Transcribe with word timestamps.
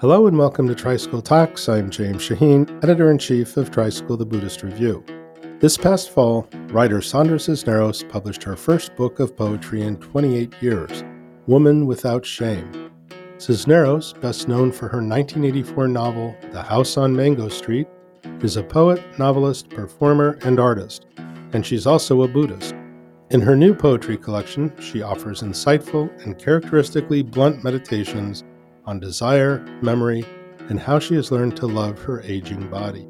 Hello 0.00 0.28
and 0.28 0.38
welcome 0.38 0.68
to 0.68 0.76
Tricycle 0.76 1.20
Talks. 1.20 1.68
I'm 1.68 1.90
James 1.90 2.22
Shaheen, 2.22 2.70
editor 2.84 3.10
in 3.10 3.18
chief 3.18 3.56
of 3.56 3.72
Tricycle 3.72 4.16
the 4.16 4.24
Buddhist 4.24 4.62
Review. 4.62 5.04
This 5.58 5.76
past 5.76 6.10
fall, 6.10 6.48
writer 6.68 7.02
Sandra 7.02 7.40
Cisneros 7.40 8.04
published 8.04 8.44
her 8.44 8.54
first 8.54 8.94
book 8.94 9.18
of 9.18 9.36
poetry 9.36 9.82
in 9.82 9.96
28 9.96 10.54
years, 10.62 11.02
Woman 11.48 11.84
Without 11.84 12.24
Shame. 12.24 12.92
Cisneros, 13.38 14.12
best 14.12 14.46
known 14.46 14.70
for 14.70 14.86
her 14.86 14.98
1984 14.98 15.88
novel 15.88 16.36
The 16.52 16.62
House 16.62 16.96
on 16.96 17.16
Mango 17.16 17.48
Street, 17.48 17.88
is 18.40 18.56
a 18.56 18.62
poet, 18.62 19.02
novelist, 19.18 19.68
performer, 19.68 20.38
and 20.44 20.60
artist, 20.60 21.06
and 21.52 21.66
she's 21.66 21.88
also 21.88 22.22
a 22.22 22.28
Buddhist. 22.28 22.72
In 23.30 23.40
her 23.40 23.56
new 23.56 23.74
poetry 23.74 24.16
collection, 24.16 24.72
she 24.80 25.02
offers 25.02 25.42
insightful 25.42 26.08
and 26.24 26.38
characteristically 26.38 27.22
blunt 27.22 27.64
meditations 27.64 28.44
on 28.88 28.98
desire, 28.98 29.58
memory, 29.82 30.24
and 30.70 30.80
how 30.80 30.98
she 30.98 31.14
has 31.14 31.30
learned 31.30 31.54
to 31.54 31.66
love 31.66 31.98
her 31.98 32.22
aging 32.22 32.70
body. 32.70 33.06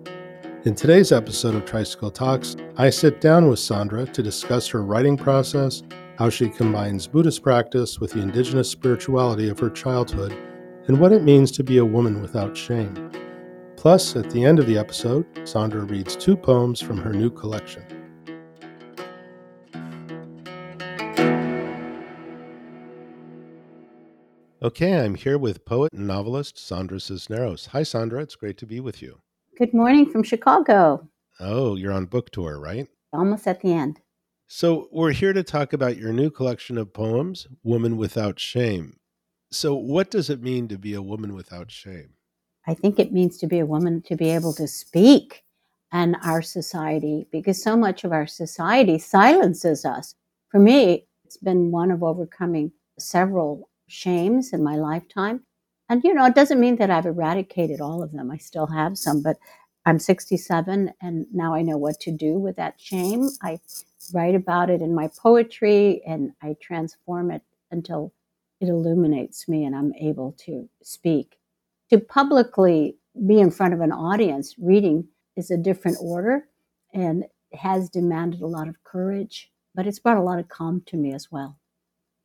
In 0.64 0.74
today's 0.74 1.12
episode 1.12 1.54
of 1.54 1.64
Tricycle 1.64 2.10
Talks, 2.10 2.56
I 2.76 2.90
sit 2.90 3.20
down 3.20 3.48
with 3.48 3.60
Sandra 3.60 4.04
to 4.04 4.22
discuss 4.22 4.66
her 4.66 4.82
writing 4.82 5.16
process, 5.16 5.84
how 6.18 6.30
she 6.30 6.48
combines 6.48 7.06
Buddhist 7.06 7.44
practice 7.44 8.00
with 8.00 8.10
the 8.10 8.20
indigenous 8.20 8.68
spirituality 8.68 9.48
of 9.48 9.60
her 9.60 9.70
childhood, 9.70 10.36
and 10.88 10.98
what 10.98 11.12
it 11.12 11.22
means 11.22 11.52
to 11.52 11.62
be 11.62 11.78
a 11.78 11.84
woman 11.84 12.20
without 12.20 12.56
shame. 12.56 13.12
Plus, 13.76 14.16
at 14.16 14.28
the 14.30 14.44
end 14.44 14.58
of 14.58 14.66
the 14.66 14.76
episode, 14.76 15.26
Sandra 15.44 15.84
reads 15.84 16.16
two 16.16 16.36
poems 16.36 16.80
from 16.80 16.96
her 16.96 17.12
new 17.12 17.30
collection. 17.30 17.84
Okay, 24.60 24.98
I'm 24.98 25.14
here 25.14 25.38
with 25.38 25.64
poet 25.64 25.92
and 25.92 26.08
novelist 26.08 26.58
Sandra 26.58 26.98
Cisneros. 26.98 27.66
Hi, 27.66 27.84
Sandra. 27.84 28.20
It's 28.22 28.34
great 28.34 28.58
to 28.58 28.66
be 28.66 28.80
with 28.80 29.00
you. 29.00 29.20
Good 29.56 29.72
morning 29.72 30.10
from 30.10 30.24
Chicago. 30.24 31.08
Oh, 31.38 31.76
you're 31.76 31.92
on 31.92 32.06
book 32.06 32.30
tour, 32.30 32.58
right? 32.58 32.88
Almost 33.12 33.46
at 33.46 33.60
the 33.60 33.72
end. 33.72 34.00
So, 34.48 34.88
we're 34.90 35.12
here 35.12 35.32
to 35.32 35.44
talk 35.44 35.74
about 35.74 35.96
your 35.96 36.12
new 36.12 36.28
collection 36.28 36.76
of 36.76 36.92
poems, 36.92 37.46
Woman 37.62 37.96
Without 37.96 38.40
Shame. 38.40 38.96
So, 39.52 39.76
what 39.76 40.10
does 40.10 40.28
it 40.28 40.42
mean 40.42 40.66
to 40.68 40.76
be 40.76 40.94
a 40.94 41.02
woman 41.02 41.34
without 41.34 41.70
shame? 41.70 42.14
I 42.66 42.74
think 42.74 42.98
it 42.98 43.12
means 43.12 43.38
to 43.38 43.46
be 43.46 43.60
a 43.60 43.66
woman 43.66 44.02
to 44.08 44.16
be 44.16 44.30
able 44.30 44.54
to 44.54 44.66
speak 44.66 45.44
in 45.94 46.16
our 46.16 46.42
society 46.42 47.28
because 47.30 47.62
so 47.62 47.76
much 47.76 48.02
of 48.02 48.10
our 48.10 48.26
society 48.26 48.98
silences 48.98 49.84
us. 49.84 50.16
For 50.48 50.58
me, 50.58 51.06
it's 51.24 51.36
been 51.36 51.70
one 51.70 51.92
of 51.92 52.02
overcoming 52.02 52.72
several 52.98 53.68
shames 53.88 54.52
in 54.52 54.62
my 54.62 54.76
lifetime. 54.76 55.42
And, 55.88 56.04
you 56.04 56.14
know, 56.14 56.26
it 56.26 56.34
doesn't 56.34 56.60
mean 56.60 56.76
that 56.76 56.90
I've 56.90 57.06
eradicated 57.06 57.80
all 57.80 58.02
of 58.02 58.12
them. 58.12 58.30
I 58.30 58.36
still 58.36 58.66
have 58.66 58.98
some, 58.98 59.22
but 59.22 59.38
I'm 59.86 59.98
67 59.98 60.92
and 61.00 61.26
now 61.32 61.54
I 61.54 61.62
know 61.62 61.78
what 61.78 61.98
to 62.00 62.12
do 62.12 62.38
with 62.38 62.56
that 62.56 62.74
shame. 62.78 63.30
I 63.42 63.58
write 64.12 64.34
about 64.34 64.68
it 64.68 64.82
in 64.82 64.94
my 64.94 65.08
poetry 65.22 66.02
and 66.06 66.32
I 66.42 66.56
transform 66.60 67.30
it 67.30 67.42
until 67.70 68.12
it 68.60 68.68
illuminates 68.68 69.48
me 69.48 69.64
and 69.64 69.74
I'm 69.74 69.94
able 69.94 70.32
to 70.44 70.68
speak. 70.82 71.38
To 71.90 71.98
publicly 71.98 72.98
be 73.26 73.40
in 73.40 73.50
front 73.50 73.72
of 73.72 73.80
an 73.80 73.92
audience 73.92 74.54
reading 74.58 75.08
is 75.36 75.50
a 75.50 75.56
different 75.56 75.96
order 76.02 76.48
and 76.92 77.24
has 77.54 77.88
demanded 77.88 78.42
a 78.42 78.46
lot 78.46 78.68
of 78.68 78.82
courage, 78.84 79.50
but 79.74 79.86
it's 79.86 79.98
brought 79.98 80.18
a 80.18 80.22
lot 80.22 80.38
of 80.38 80.48
calm 80.48 80.82
to 80.86 80.96
me 80.98 81.14
as 81.14 81.28
well. 81.30 81.56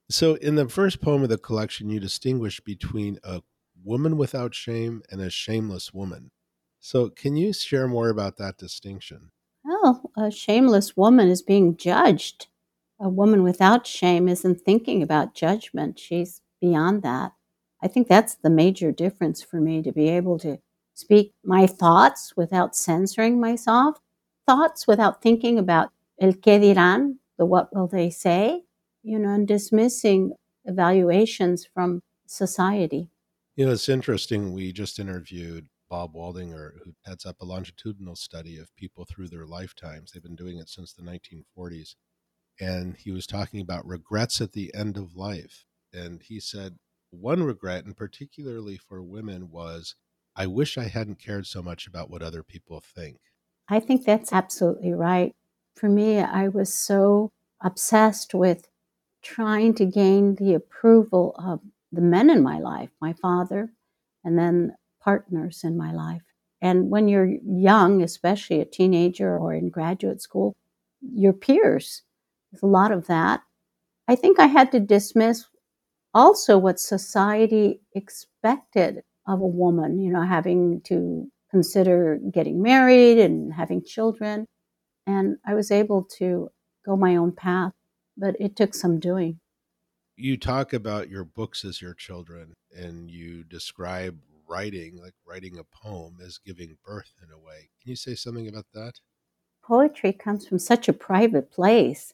So, 0.10 0.36
in 0.36 0.56
the 0.56 0.68
first 0.68 1.02
poem 1.02 1.24
of 1.24 1.30
the 1.30 1.38
collection, 1.38 1.90
you 1.90 2.00
distinguish 2.00 2.60
between 2.60 3.20
a 3.24 3.42
woman 3.84 4.18
without 4.18 4.54
shame 4.54 5.02
and 5.10 5.22
a 5.22 5.30
shameless 5.30 5.94
woman. 5.94 6.32
So, 6.80 7.10
can 7.10 7.36
you 7.36 7.54
share 7.54 7.88
more 7.88 8.10
about 8.10 8.38
that 8.38 8.58
distinction? 8.58 9.32
Well, 9.64 10.12
a 10.18 10.30
shameless 10.30 10.98
woman 10.98 11.30
is 11.30 11.42
being 11.42 11.78
judged. 11.78 12.48
A 13.00 13.10
woman 13.10 13.44
without 13.44 13.88
shame 13.88 14.28
isn't 14.28 14.62
thinking 14.62 15.02
about 15.02 15.36
judgment, 15.36 16.00
she's 16.00 16.42
beyond 16.62 17.02
that. 17.04 17.32
I 17.82 17.88
think 17.88 18.08
that's 18.08 18.36
the 18.36 18.50
major 18.50 18.92
difference 18.92 19.42
for 19.42 19.60
me 19.60 19.82
to 19.82 19.92
be 19.92 20.10
able 20.10 20.40
to 20.40 20.60
speak 20.94 21.34
my 21.44 21.68
thoughts 21.68 22.34
without 22.38 22.76
censoring 22.76 23.40
myself, 23.40 23.98
thoughts 24.46 24.88
without 24.88 25.22
thinking 25.22 25.58
about 25.58 25.92
el 26.22 26.34
que 26.34 26.60
dirán, 26.60 27.16
the 27.38 27.46
what 27.46 27.76
will 27.76 27.88
they 27.88 28.10
say, 28.10 28.64
you 29.04 29.20
know, 29.20 29.30
and 29.34 29.48
dismissing 29.48 30.34
evaluations 30.66 31.66
from 31.66 32.02
society. 32.26 33.10
You 33.56 33.66
know, 33.68 33.74
it's 33.74 33.90
interesting. 33.90 34.54
We 34.54 34.72
just 34.72 34.98
interviewed 34.98 35.68
Bob 35.90 36.16
Waldinger, 36.16 36.80
who 36.84 36.96
heads 37.06 37.26
up 37.26 37.40
a 37.40 37.46
longitudinal 37.46 38.16
study 38.16 38.58
of 38.58 38.76
people 38.76 39.06
through 39.06 39.28
their 39.28 39.46
lifetimes. 39.46 40.12
They've 40.12 40.24
been 40.24 40.36
doing 40.36 40.58
it 40.58 40.70
since 40.70 40.94
the 40.94 41.04
1940s. 41.04 41.96
And 42.60 42.98
he 42.98 43.12
was 43.12 43.28
talking 43.28 43.60
about 43.60 43.86
regrets 43.86 44.42
at 44.42 44.54
the 44.54 44.74
end 44.74 44.98
of 44.98 45.16
life. 45.16 45.66
And 45.92 46.22
he 46.24 46.40
said, 46.40 46.78
one 47.12 47.44
regret, 47.44 47.86
and 47.86 47.96
particularly 47.96 48.78
for 48.78 49.04
women, 49.04 49.52
was 49.52 49.96
I 50.36 50.48
wish 50.48 50.78
I 50.78 50.86
hadn't 50.88 51.20
cared 51.20 51.46
so 51.46 51.62
much 51.62 51.86
about 51.86 52.10
what 52.10 52.24
other 52.24 52.42
people 52.42 52.82
think. 52.82 53.20
I 53.70 53.80
think 53.80 54.04
that's 54.04 54.34
absolutely 54.34 54.94
right. 54.94 55.36
For 55.76 55.90
me, 55.90 56.20
I 56.20 56.48
was 56.48 56.74
so 56.74 57.32
obsessed 57.62 58.34
with 58.34 58.68
trying 59.24 59.74
to 59.76 59.86
gain 59.86 60.36
the 60.36 60.54
approval 60.54 61.36
of 61.40 61.62
the 61.92 62.02
men 62.02 62.30
in 62.30 62.44
my 62.44 62.60
life, 62.60 62.90
my 63.02 63.14
father, 63.14 63.72
and 64.24 64.38
then 64.38 64.76
partners 65.02 65.62
in 65.64 65.78
my 65.78 65.92
life. 65.92 66.22
And 66.62 66.90
when 66.90 67.08
you're 67.08 67.30
young, 67.46 68.02
especially 68.02 68.62
a 68.62 68.66
teenager 68.66 69.38
or 69.38 69.54
in 69.54 69.70
graduate 69.70 70.22
school, 70.22 70.54
your 71.02 71.34
peers, 71.34 72.04
there's 72.52 72.64
a 72.64 72.68
lot 72.68 72.92
of 72.92 73.08
that. 73.08 73.42
I 74.08 74.16
think 74.16 74.40
I 74.40 74.48
had 74.48 74.72
to 74.72 74.80
dismiss 74.80 75.46
also 76.14 76.58
what 76.58 76.80
society 76.80 77.82
expected 77.96 79.02
of 79.28 79.42
a 79.42 79.48
woman, 79.48 80.00
you 80.00 80.12
know, 80.12 80.22
having 80.22 80.82
to 80.82 81.28
consider 81.50 82.20
getting 82.32 82.62
married 82.62 83.20
and 83.20 83.54
having 83.54 83.84
children. 83.84 84.46
And 85.06 85.38
I 85.46 85.54
was 85.54 85.72
able 85.72 86.04
to 86.18 86.50
go 86.86 86.96
my 86.96 87.16
own 87.16 87.32
path 87.32 87.74
but 88.18 88.36
it 88.40 88.56
took 88.56 88.74
some 88.74 89.00
doing. 89.00 89.40
You 90.16 90.38
talk 90.38 90.74
about 90.74 91.10
your 91.10 91.24
books 91.24 91.66
as 91.66 91.82
your 91.82 91.94
children, 91.94 92.54
and 92.76 93.10
you 93.10 93.44
describe 93.44 94.20
writing, 94.48 94.98
like 95.02 95.14
writing 95.28 95.58
a 95.58 95.64
poem, 95.64 96.18
as 96.24 96.38
giving 96.38 96.78
birth 96.86 97.12
in 97.24 97.32
a 97.32 97.40
way. 97.40 97.70
Can 97.82 97.90
you 97.90 97.96
say 97.96 98.16
something 98.16 98.48
about 98.48 98.66
that? 98.74 98.94
Poetry 99.64 100.14
comes 100.14 100.48
from 100.48 100.60
such 100.60 100.88
a 100.88 100.94
private 100.94 101.52
place. 101.52 102.14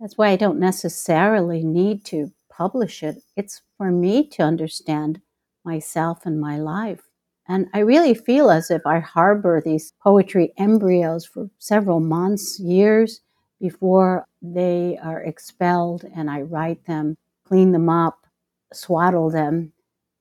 That's 0.00 0.18
why 0.18 0.28
I 0.28 0.36
don't 0.36 0.58
necessarily 0.58 1.64
need 1.64 2.04
to 2.06 2.32
publish 2.50 3.02
it. 3.02 3.22
It's 3.36 3.62
for 3.76 3.90
me 3.90 4.26
to 4.30 4.42
understand 4.42 5.20
myself 5.64 6.26
and 6.26 6.40
my 6.40 6.58
life. 6.58 7.02
And 7.46 7.68
I 7.72 7.78
really 7.78 8.14
feel 8.14 8.50
as 8.50 8.70
if 8.70 8.82
I 8.86 8.98
harbor 8.98 9.62
these 9.64 9.92
poetry 10.02 10.52
embryos 10.58 11.24
for 11.24 11.48
several 11.58 12.00
months, 12.00 12.60
years, 12.60 13.20
before 13.60 14.26
they 14.40 14.98
are 15.02 15.22
expelled 15.22 16.04
and 16.14 16.30
I 16.30 16.42
write 16.42 16.84
them, 16.86 17.16
clean 17.44 17.72
them 17.72 17.88
up, 17.88 18.26
swaddle 18.72 19.30
them, 19.30 19.72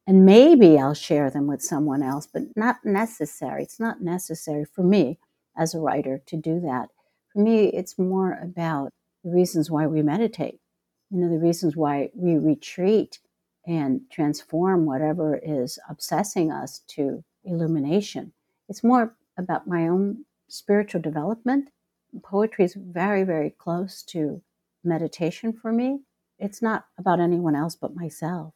and 0.08 0.26
maybe 0.26 0.80
I'll 0.80 0.94
share 0.94 1.30
them 1.30 1.48
with 1.48 1.62
someone 1.62 2.02
else, 2.02 2.28
but 2.32 2.44
not 2.56 2.78
necessary. 2.86 3.64
It's 3.64 3.80
not 3.80 4.02
necessary 4.02 4.66
for 4.66 4.84
me 4.84 5.20
as 5.58 5.76
a 5.76 5.80
writer 5.80 6.22
to 6.28 6.38
do 6.38 6.62
that. 6.62 6.90
For 7.34 7.40
me, 7.40 7.66
it's 7.66 8.00
more 8.00 8.40
about 8.42 8.94
the 9.24 9.32
reasons 9.32 9.70
why 9.70 9.86
we 9.88 10.02
meditate, 10.02 10.60
you 11.12 11.20
know, 11.20 11.30
the 11.30 11.46
reasons 11.46 11.76
why 11.76 12.10
we 12.16 12.38
retreat 12.38 13.20
and 13.66 14.02
transform 14.10 14.86
whatever 14.86 15.38
is 15.44 15.78
obsessing 15.90 16.52
us 16.52 16.80
to 16.88 17.24
illumination. 17.44 18.32
It's 18.70 18.84
more 18.84 19.14
about 19.38 19.68
my 19.68 19.90
own 19.90 20.24
spiritual 20.48 21.02
development 21.02 21.70
poetry 22.24 22.66
is 22.66 22.76
very, 22.76 23.24
very 23.24 23.50
close 23.50 24.04
to 24.04 24.42
meditation 24.84 25.54
for 25.54 25.72
me. 25.72 26.00
It's 26.40 26.62
not 26.62 26.86
about 26.98 27.20
anyone 27.20 27.56
else 27.56 27.76
but 27.76 27.96
myself. 27.96 28.54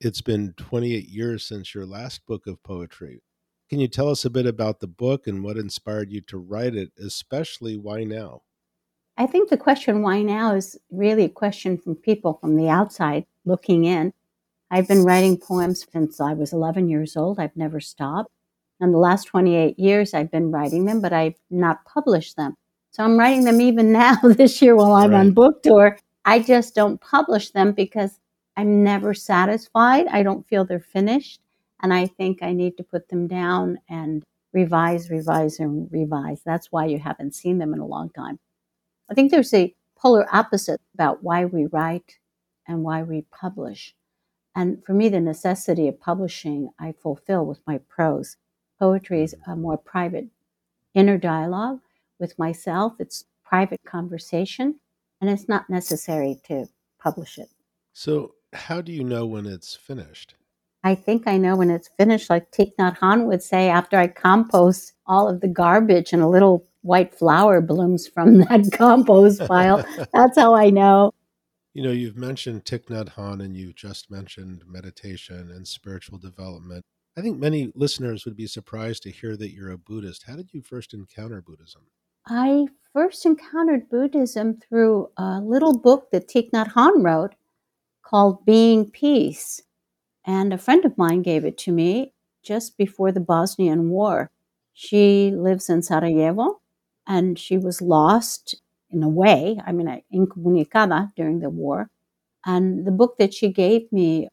It's 0.00 0.20
been 0.20 0.54
28 0.56 1.08
years 1.08 1.44
since 1.44 1.74
your 1.74 1.86
last 1.86 2.26
book 2.26 2.46
of 2.46 2.62
poetry. 2.62 3.22
Can 3.70 3.80
you 3.80 3.88
tell 3.88 4.10
us 4.10 4.24
a 4.24 4.30
bit 4.30 4.46
about 4.46 4.80
the 4.80 4.86
book 4.86 5.26
and 5.26 5.42
what 5.42 5.56
inspired 5.56 6.12
you 6.12 6.20
to 6.22 6.38
write 6.38 6.74
it, 6.74 6.92
especially 6.98 7.76
why 7.76 8.04
now? 8.04 8.42
I 9.16 9.26
think 9.26 9.48
the 9.48 9.56
question 9.56 10.02
why 10.02 10.22
now 10.22 10.54
is 10.54 10.78
really 10.90 11.24
a 11.24 11.28
question 11.28 11.78
from 11.78 11.94
people 11.94 12.38
from 12.40 12.56
the 12.56 12.68
outside 12.68 13.24
looking 13.44 13.84
in. 13.84 14.12
I've 14.70 14.88
been 14.88 15.04
writing 15.04 15.38
poems 15.38 15.86
since 15.92 16.20
I 16.20 16.34
was 16.34 16.52
11 16.52 16.88
years 16.88 17.16
old. 17.16 17.38
I've 17.38 17.56
never 17.56 17.80
stopped. 17.80 18.30
And 18.80 18.92
the 18.92 18.98
last 18.98 19.24
28 19.24 19.78
years, 19.78 20.14
I've 20.14 20.32
been 20.32 20.50
writing 20.50 20.84
them, 20.84 21.00
but 21.00 21.12
I've 21.12 21.38
not 21.48 21.84
published 21.84 22.36
them. 22.36 22.56
So 22.94 23.02
I'm 23.02 23.18
writing 23.18 23.42
them 23.42 23.60
even 23.60 23.90
now 24.04 24.14
this 24.22 24.62
year 24.62 24.76
while 24.76 24.92
I'm 24.92 25.10
right. 25.10 25.18
on 25.18 25.32
book 25.32 25.64
tour. 25.64 25.98
I 26.24 26.38
just 26.38 26.76
don't 26.76 27.00
publish 27.00 27.50
them 27.50 27.72
because 27.72 28.20
I'm 28.56 28.84
never 28.84 29.14
satisfied. 29.14 30.06
I 30.06 30.22
don't 30.22 30.46
feel 30.46 30.64
they're 30.64 30.78
finished. 30.78 31.40
And 31.82 31.92
I 31.92 32.06
think 32.06 32.40
I 32.40 32.52
need 32.52 32.76
to 32.76 32.84
put 32.84 33.08
them 33.08 33.26
down 33.26 33.78
and 33.88 34.22
revise, 34.52 35.10
revise, 35.10 35.58
and 35.58 35.90
revise. 35.90 36.42
That's 36.44 36.70
why 36.70 36.86
you 36.86 37.00
haven't 37.00 37.34
seen 37.34 37.58
them 37.58 37.74
in 37.74 37.80
a 37.80 37.86
long 37.86 38.10
time. 38.10 38.38
I 39.10 39.14
think 39.14 39.32
there's 39.32 39.52
a 39.52 39.74
polar 39.96 40.28
opposite 40.32 40.80
about 40.94 41.24
why 41.24 41.46
we 41.46 41.66
write 41.66 42.18
and 42.68 42.84
why 42.84 43.02
we 43.02 43.22
publish. 43.32 43.92
And 44.54 44.84
for 44.86 44.94
me, 44.94 45.08
the 45.08 45.20
necessity 45.20 45.88
of 45.88 45.98
publishing 45.98 46.70
I 46.78 46.92
fulfill 46.92 47.44
with 47.44 47.58
my 47.66 47.78
prose. 47.88 48.36
Poetry 48.78 49.24
is 49.24 49.34
mm. 49.34 49.52
a 49.52 49.56
more 49.56 49.76
private 49.76 50.28
inner 50.94 51.18
dialogue 51.18 51.80
with 52.18 52.38
myself. 52.38 52.94
It's 52.98 53.24
private 53.44 53.80
conversation, 53.86 54.80
and 55.20 55.30
it's 55.30 55.48
not 55.48 55.68
necessary 55.68 56.40
to 56.48 56.66
publish 56.98 57.38
it. 57.38 57.50
So, 57.92 58.34
how 58.52 58.80
do 58.80 58.92
you 58.92 59.04
know 59.04 59.26
when 59.26 59.46
it's 59.46 59.74
finished? 59.74 60.34
I 60.82 60.94
think 60.94 61.26
I 61.26 61.38
know 61.38 61.56
when 61.56 61.70
it's 61.70 61.88
finished, 61.96 62.28
like 62.28 62.50
Thich 62.50 62.72
Nhat 62.78 62.98
Hanh 62.98 63.24
would 63.24 63.42
say, 63.42 63.68
after 63.68 63.96
I 63.96 64.06
compost 64.06 64.92
all 65.06 65.28
of 65.28 65.40
the 65.40 65.48
garbage 65.48 66.12
and 66.12 66.22
a 66.22 66.28
little 66.28 66.66
white 66.82 67.14
flower 67.14 67.60
blooms 67.60 68.06
from 68.06 68.38
that 68.38 68.70
compost 68.72 69.40
pile. 69.46 69.84
That's 70.12 70.38
how 70.38 70.54
I 70.54 70.70
know. 70.70 71.12
You 71.72 71.82
know, 71.82 71.90
you've 71.90 72.16
mentioned 72.16 72.64
Thich 72.64 72.86
Nhat 72.86 73.14
Hanh 73.14 73.42
and 73.42 73.56
you've 73.56 73.74
just 73.74 74.10
mentioned 74.10 74.62
meditation 74.66 75.50
and 75.50 75.66
spiritual 75.66 76.18
development. 76.18 76.84
I 77.16 77.20
think 77.20 77.38
many 77.38 77.72
listeners 77.74 78.24
would 78.24 78.36
be 78.36 78.46
surprised 78.46 79.02
to 79.04 79.10
hear 79.10 79.36
that 79.36 79.52
you're 79.52 79.70
a 79.70 79.78
Buddhist. 79.78 80.24
How 80.26 80.36
did 80.36 80.52
you 80.52 80.62
first 80.62 80.94
encounter 80.94 81.40
Buddhism? 81.40 81.82
I 82.26 82.68
first 82.92 83.26
encountered 83.26 83.90
Buddhism 83.90 84.58
through 84.58 85.10
a 85.18 85.40
little 85.40 85.76
book 85.76 86.10
that 86.10 86.28
Thich 86.28 86.50
Nhat 86.52 86.72
Hanh 86.72 87.04
wrote 87.04 87.34
called 88.02 88.46
Being 88.46 88.90
Peace. 88.90 89.62
And 90.24 90.52
a 90.52 90.58
friend 90.58 90.84
of 90.86 90.96
mine 90.96 91.22
gave 91.22 91.44
it 91.44 91.58
to 91.58 91.72
me 91.72 92.14
just 92.42 92.78
before 92.78 93.12
the 93.12 93.20
Bosnian 93.20 93.90
War. 93.90 94.30
She 94.72 95.32
lives 95.32 95.68
in 95.68 95.82
Sarajevo 95.82 96.60
and 97.06 97.38
she 97.38 97.58
was 97.58 97.82
lost 97.82 98.54
in 98.90 99.02
a 99.02 99.08
way. 99.08 99.60
I 99.66 99.72
mean, 99.72 99.88
uh, 99.88 99.98
incomunicada 100.12 101.12
during 101.16 101.40
the 101.40 101.50
war. 101.50 101.90
And 102.46 102.86
the 102.86 102.90
book 102.90 103.18
that 103.18 103.34
she 103.34 103.50
gave 103.50 103.90
me 103.92 104.28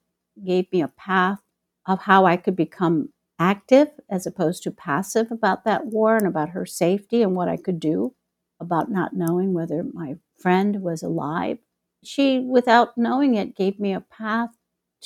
gave 0.45 0.71
me 0.71 0.81
a 0.81 0.88
path 0.88 1.41
of 1.85 1.99
how 1.99 2.25
I 2.25 2.38
could 2.38 2.55
become 2.55 3.09
active 3.41 3.89
as 4.07 4.27
opposed 4.27 4.61
to 4.61 4.71
passive 4.71 5.31
about 5.31 5.65
that 5.65 5.88
war 5.88 6.15
and 6.15 6.27
about 6.27 6.49
her 6.49 6.65
safety 6.65 7.23
and 7.23 7.35
what 7.35 7.49
I 7.49 7.57
could 7.57 7.79
do 7.79 8.13
about 8.59 8.91
not 8.91 9.13
knowing 9.13 9.51
whether 9.53 9.83
my 9.83 10.15
friend 10.38 10.83
was 10.83 11.01
alive. 11.01 11.57
She, 12.03 12.39
without 12.39 12.95
knowing 12.99 13.33
it, 13.33 13.55
gave 13.55 13.79
me 13.79 13.93
a 13.93 14.01
path 14.01 14.51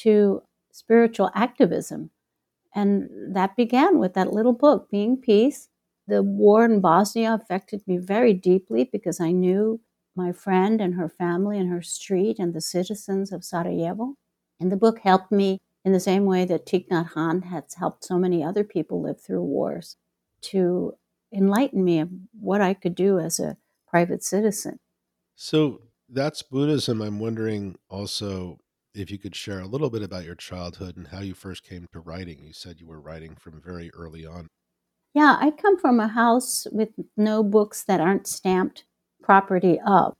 to 0.04 0.44
spiritual 0.74 1.32
activism. 1.34 2.10
And 2.76 3.10
that 3.34 3.56
began 3.56 4.00
with 4.00 4.14
that 4.16 4.34
little 4.34 4.52
book, 4.54 4.90
Being 4.92 5.16
Peace. 5.16 5.70
The 6.06 6.22
war 6.22 6.66
in 6.66 6.82
Bosnia 6.82 7.34
affected 7.34 7.84
me 7.88 7.98
very 7.98 8.34
deeply 8.34 8.90
because 8.92 9.22
I 9.22 9.32
knew 9.32 9.80
my 10.14 10.34
friend 10.34 10.82
and 10.82 10.96
her 10.96 11.08
family 11.08 11.58
and 11.58 11.70
her 11.70 11.82
street 11.82 12.38
and 12.38 12.54
the 12.54 12.62
citizens 12.62 13.32
of 13.32 13.46
Sarajevo. 13.46 14.16
And 14.60 14.74
the 14.74 14.78
book 14.78 15.00
helped 15.00 15.32
me 15.32 15.60
in 15.86 15.94
the 15.94 16.00
same 16.00 16.26
way 16.26 16.44
that 16.46 16.66
Thich 16.66 16.88
Nhat 16.90 17.12
Hanh 17.12 17.44
has 17.46 17.76
helped 17.76 18.04
so 18.04 18.18
many 18.18 18.44
other 18.44 18.64
people 18.64 19.02
live 19.02 19.22
through 19.22 19.44
wars 19.44 19.96
to 20.42 20.94
enlighten 21.32 21.84
me 21.84 22.00
of 22.00 22.10
what 22.40 22.60
I 22.60 22.74
could 22.74 22.96
do 22.96 23.20
as 23.20 23.40
a 23.40 23.58
private 23.88 24.24
citizen. 24.24 24.80
So 25.36 25.82
that's 26.10 26.42
Buddhism. 26.42 27.02
I'm 27.02 27.20
wondering 27.20 27.76
also 27.88 28.58
if 28.96 29.12
you 29.12 29.20
could 29.20 29.36
share 29.36 29.60
a 29.60 29.68
little 29.68 29.90
bit 29.90 30.02
about 30.02 30.26
your 30.26 30.36
childhood 30.36 30.98
and 30.98 31.08
how 31.08 31.20
you 31.20 31.36
first 31.36 31.64
came 31.64 31.88
to 31.94 32.00
writing. 32.00 32.44
You 32.44 32.54
said 32.54 32.80
you 32.80 32.88
were 32.88 33.02
writing 33.02 33.36
from 33.36 33.62
very 33.62 33.92
early 33.94 34.26
on. 34.26 34.48
Yeah, 35.14 35.38
I 35.40 35.52
come 35.52 35.78
from 35.78 36.00
a 36.00 36.08
house 36.08 36.66
with 36.72 36.90
no 37.16 37.44
books 37.44 37.84
that 37.84 38.02
aren't 38.02 38.28
stamped 38.28 38.86
property 39.22 39.80
of. 39.86 40.14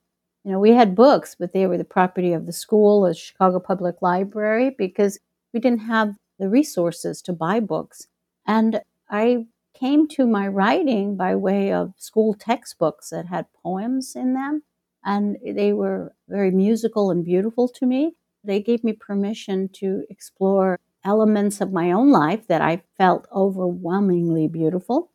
You 0.44 0.52
know, 0.52 0.60
we 0.60 0.72
had 0.72 0.96
books, 0.96 1.36
but 1.38 1.54
they 1.54 1.66
were 1.66 1.78
the 1.78 1.84
property 1.84 2.34
of 2.34 2.46
the 2.46 2.54
school, 2.54 3.02
the 3.02 3.16
Chicago 3.16 3.60
Public 3.60 3.96
Library, 4.02 4.76
because 4.78 5.18
we 5.56 5.62
didn't 5.62 5.88
have 5.88 6.18
the 6.38 6.50
resources 6.50 7.22
to 7.22 7.32
buy 7.32 7.62
books. 7.62 8.08
And 8.46 8.82
I 9.10 9.48
came 9.74 10.06
to 10.10 10.28
my 10.28 10.50
writing 10.50 11.16
by 11.16 11.36
way 11.36 11.72
of 11.72 11.94
school 11.98 12.34
textbooks 12.34 13.10
that 13.10 13.28
had 13.28 13.46
poems 13.64 14.16
in 14.18 14.34
them. 14.34 14.64
And 15.06 15.38
they 15.46 15.72
were 15.72 16.14
very 16.28 16.52
musical 16.52 17.10
and 17.10 17.24
beautiful 17.24 17.70
to 17.70 17.86
me. 17.86 18.16
They 18.44 18.62
gave 18.62 18.84
me 18.84 18.94
permission 18.94 19.70
to 19.76 20.04
explore 20.10 20.78
elements 21.06 21.62
of 21.62 21.72
my 21.72 21.92
own 21.94 22.12
life 22.12 22.48
that 22.48 22.62
I 22.62 22.84
felt 22.98 23.26
overwhelmingly 23.34 24.48
beautiful 24.48 25.12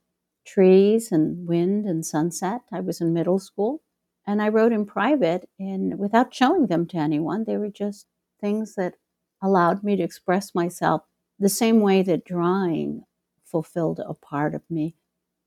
trees 0.47 1.13
and 1.13 1.47
wind 1.47 1.85
and 1.85 2.05
sunset. 2.05 2.63
I 2.73 2.81
was 2.81 3.03
in 3.03 3.13
middle 3.13 3.39
school 3.39 3.83
and 4.27 4.41
I 4.41 4.49
wrote 4.49 4.73
in 4.73 4.87
private 4.87 5.51
and 5.59 5.99
without 5.99 6.33
showing 6.33 6.69
them 6.69 6.87
to 6.87 6.97
anyone. 6.97 7.45
They 7.45 7.59
were 7.59 7.69
just 7.69 8.07
things 8.41 8.75
that 8.77 8.95
allowed 9.43 9.83
me 9.83 9.97
to 9.97 10.03
express 10.03 10.55
myself 10.55 11.03
the 11.39 11.49
same 11.49 11.81
way 11.81 12.03
that 12.03 12.25
drawing 12.25 13.05
fulfilled 13.45 14.01
a 14.07 14.15
part 14.15 14.55
of 14.55 14.63
me. 14.71 14.95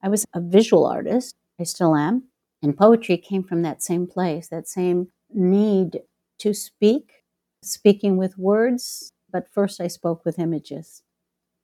I 0.01 0.09
was 0.09 0.25
a 0.33 0.41
visual 0.41 0.85
artist, 0.85 1.35
I 1.59 1.63
still 1.63 1.95
am, 1.95 2.23
and 2.61 2.77
poetry 2.77 3.17
came 3.17 3.43
from 3.43 3.61
that 3.61 3.83
same 3.83 4.07
place, 4.07 4.47
that 4.49 4.67
same 4.67 5.09
need 5.33 6.01
to 6.39 6.53
speak, 6.53 7.23
speaking 7.61 8.17
with 8.17 8.37
words, 8.37 9.13
but 9.31 9.51
first 9.51 9.79
I 9.79 9.87
spoke 9.87 10.25
with 10.25 10.39
images. 10.39 11.03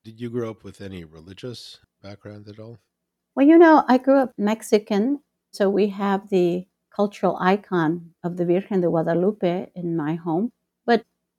Did 0.03 0.21
you 0.21 0.29
grow 0.29 0.51
up 0.51 0.63
with 0.63 0.79
any 0.81 1.03
religious 1.03 1.79
background 2.01 2.47
at 2.47 2.59
all? 2.59 2.79
Well, 3.35 3.45
you 3.45 3.57
know, 3.57 3.83
I 3.87 3.97
grew 3.97 4.17
up 4.17 4.33
Mexican, 4.37 5.19
so 5.51 5.69
we 5.69 5.89
have 5.89 6.29
the 6.29 6.67
cultural 6.95 7.37
icon 7.39 8.11
of 8.23 8.37
the 8.37 8.45
Virgen 8.45 8.81
de 8.81 8.87
Guadalupe 8.87 9.71
in 9.75 9.95
my 9.95 10.15
home. 10.15 10.51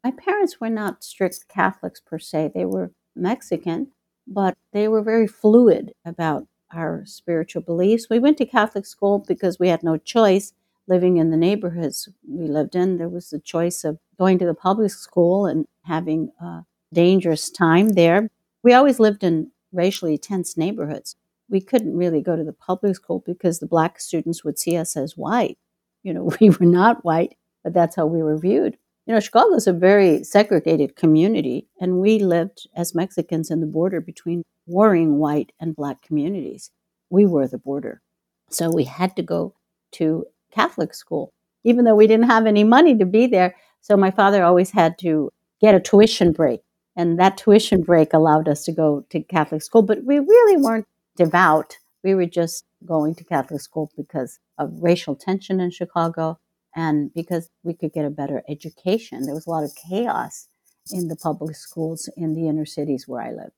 My 0.02 0.10
parents 0.12 0.60
were 0.60 0.70
not 0.70 1.04
strict 1.04 1.48
Catholics 1.48 2.00
per 2.00 2.18
se. 2.18 2.52
They 2.54 2.64
were 2.64 2.92
Mexican, 3.14 3.88
but 4.26 4.56
they 4.72 4.88
were 4.88 5.02
very 5.02 5.26
fluid 5.26 5.92
about 6.04 6.46
our 6.72 7.04
spiritual 7.04 7.62
beliefs. 7.62 8.08
We 8.08 8.18
went 8.18 8.38
to 8.38 8.46
Catholic 8.46 8.86
school 8.86 9.18
because 9.18 9.58
we 9.58 9.68
had 9.68 9.82
no 9.82 9.96
choice 9.98 10.52
living 10.86 11.18
in 11.18 11.30
the 11.30 11.36
neighborhoods 11.36 12.08
we 12.26 12.46
lived 12.46 12.74
in. 12.74 12.96
There 12.96 13.08
was 13.08 13.30
the 13.30 13.40
choice 13.40 13.84
of 13.84 13.98
going 14.18 14.38
to 14.38 14.46
the 14.46 14.54
public 14.54 14.90
school 14.90 15.46
and 15.46 15.66
having 15.84 16.30
a 16.40 16.64
dangerous 16.92 17.50
time 17.50 17.90
there. 17.90 18.28
We 18.62 18.72
always 18.72 19.00
lived 19.00 19.22
in 19.22 19.50
racially 19.72 20.18
tense 20.18 20.56
neighborhoods. 20.56 21.16
We 21.48 21.60
couldn't 21.60 21.96
really 21.96 22.22
go 22.22 22.36
to 22.36 22.44
the 22.44 22.52
public 22.52 22.96
school 22.96 23.22
because 23.26 23.58
the 23.58 23.66
black 23.66 24.00
students 24.00 24.44
would 24.44 24.58
see 24.58 24.76
us 24.76 24.96
as 24.96 25.16
white. 25.16 25.58
You 26.02 26.14
know, 26.14 26.32
we 26.40 26.50
were 26.50 26.66
not 26.66 27.04
white, 27.04 27.36
but 27.62 27.74
that's 27.74 27.96
how 27.96 28.06
we 28.06 28.22
were 28.22 28.38
viewed. 28.38 28.76
You 29.10 29.16
know, 29.16 29.20
Chicago 29.20 29.56
is 29.56 29.66
a 29.66 29.72
very 29.72 30.22
segregated 30.22 30.94
community, 30.94 31.66
and 31.80 31.98
we 31.98 32.20
lived 32.20 32.68
as 32.76 32.94
Mexicans 32.94 33.50
in 33.50 33.60
the 33.60 33.66
border 33.66 34.00
between 34.00 34.44
warring 34.68 35.18
white 35.18 35.50
and 35.58 35.74
black 35.74 36.00
communities. 36.00 36.70
We 37.10 37.26
were 37.26 37.48
the 37.48 37.58
border. 37.58 38.02
So 38.50 38.70
we 38.70 38.84
had 38.84 39.16
to 39.16 39.22
go 39.24 39.56
to 39.94 40.26
Catholic 40.52 40.94
school, 40.94 41.32
even 41.64 41.84
though 41.84 41.96
we 41.96 42.06
didn't 42.06 42.30
have 42.30 42.46
any 42.46 42.62
money 42.62 42.96
to 42.98 43.04
be 43.04 43.26
there. 43.26 43.56
So 43.80 43.96
my 43.96 44.12
father 44.12 44.44
always 44.44 44.70
had 44.70 44.96
to 45.00 45.32
get 45.60 45.74
a 45.74 45.80
tuition 45.80 46.30
break. 46.30 46.60
And 46.94 47.18
that 47.18 47.36
tuition 47.36 47.82
break 47.82 48.12
allowed 48.12 48.46
us 48.46 48.62
to 48.66 48.70
go 48.70 49.04
to 49.10 49.20
Catholic 49.24 49.62
school. 49.62 49.82
But 49.82 50.04
we 50.04 50.20
really 50.20 50.62
weren't 50.62 50.86
devout. 51.16 51.78
We 52.04 52.14
were 52.14 52.26
just 52.26 52.64
going 52.86 53.16
to 53.16 53.24
Catholic 53.24 53.60
school 53.60 53.90
because 53.96 54.38
of 54.56 54.70
racial 54.80 55.16
tension 55.16 55.58
in 55.58 55.72
Chicago 55.72 56.38
and 56.74 57.12
because 57.14 57.50
we 57.62 57.74
could 57.74 57.92
get 57.92 58.04
a 58.04 58.10
better 58.10 58.42
education. 58.48 59.22
There 59.22 59.34
was 59.34 59.46
a 59.46 59.50
lot 59.50 59.64
of 59.64 59.74
chaos 59.74 60.48
in 60.92 61.08
the 61.08 61.16
public 61.16 61.56
schools 61.56 62.08
in 62.16 62.34
the 62.34 62.48
inner 62.48 62.66
cities 62.66 63.06
where 63.06 63.22
I 63.22 63.30
live. 63.30 63.52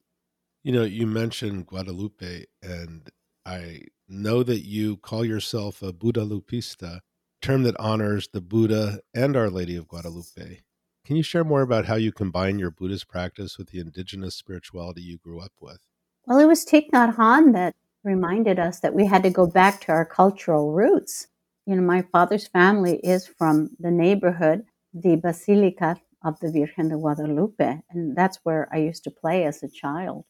You 0.62 0.72
know, 0.72 0.84
you 0.84 1.06
mentioned 1.06 1.66
Guadalupe, 1.66 2.44
and 2.62 3.10
I 3.44 3.82
know 4.08 4.42
that 4.42 4.60
you 4.60 4.96
call 4.96 5.24
yourself 5.24 5.82
a 5.82 5.92
Buddhalupista, 5.92 7.00
term 7.40 7.64
that 7.64 7.78
honors 7.80 8.28
the 8.32 8.40
Buddha 8.40 9.00
and 9.14 9.36
Our 9.36 9.50
Lady 9.50 9.76
of 9.76 9.88
Guadalupe. 9.88 10.60
Can 11.04 11.16
you 11.16 11.24
share 11.24 11.42
more 11.42 11.62
about 11.62 11.86
how 11.86 11.96
you 11.96 12.12
combine 12.12 12.60
your 12.60 12.70
Buddhist 12.70 13.08
practice 13.08 13.58
with 13.58 13.70
the 13.70 13.80
indigenous 13.80 14.36
spirituality 14.36 15.02
you 15.02 15.18
grew 15.18 15.40
up 15.40 15.52
with? 15.60 15.78
Well, 16.26 16.38
it 16.38 16.46
was 16.46 16.64
Thich 16.64 16.90
Nhat 16.90 17.16
Hanh 17.16 17.52
that 17.54 17.74
reminded 18.04 18.60
us 18.60 18.78
that 18.80 18.94
we 18.94 19.06
had 19.06 19.24
to 19.24 19.30
go 19.30 19.46
back 19.46 19.80
to 19.80 19.92
our 19.92 20.04
cultural 20.04 20.72
roots 20.72 21.26
you 21.66 21.76
know, 21.76 21.82
my 21.82 22.02
father's 22.12 22.48
family 22.48 22.96
is 23.04 23.26
from 23.26 23.70
the 23.78 23.90
neighborhood, 23.90 24.64
the 24.92 25.16
Basilica 25.16 25.96
of 26.24 26.38
the 26.40 26.50
Virgen 26.50 26.88
de 26.88 26.96
Guadalupe, 26.96 27.82
and 27.90 28.16
that's 28.16 28.38
where 28.44 28.68
I 28.72 28.78
used 28.78 29.04
to 29.04 29.10
play 29.10 29.44
as 29.44 29.62
a 29.62 29.68
child. 29.68 30.24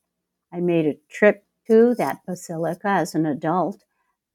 I 0.52 0.60
made 0.60 0.86
a 0.86 0.98
trip 1.10 1.44
to 1.68 1.94
that 1.96 2.18
basilica 2.26 2.88
as 2.88 3.14
an 3.14 3.26
adult, 3.26 3.84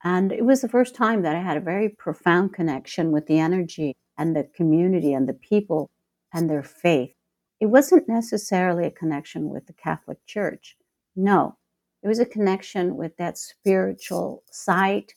and 0.04 0.32
it 0.32 0.46
was 0.46 0.62
the 0.62 0.70
first 0.70 0.96
time 0.96 1.22
that 1.24 1.36
I 1.36 1.42
had 1.42 1.58
a 1.58 1.62
very 1.62 1.90
profound 1.90 2.54
connection 2.54 3.12
with 3.12 3.28
the 3.28 3.40
energy 3.40 3.96
and 4.18 4.36
the 4.36 4.44
community 4.56 5.14
and 5.14 5.28
the 5.28 5.34
people 5.34 5.90
and 6.34 6.50
their 6.50 6.64
faith. 6.64 7.14
it 7.60 7.68
wasn't 7.68 8.08
necessarily 8.08 8.86
a 8.86 8.92
connection 8.92 9.50
with 9.50 9.66
the 9.66 9.74
Catholic 9.74 10.24
Church. 10.26 10.78
No, 11.16 11.58
it 12.04 12.08
was 12.08 12.20
a 12.20 12.26
connection 12.26 12.96
with 12.96 13.18
that 13.18 13.38
spiritual 13.38 14.44
site, 14.52 15.16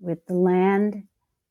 with 0.00 0.24
the 0.26 0.34
land, 0.34 1.04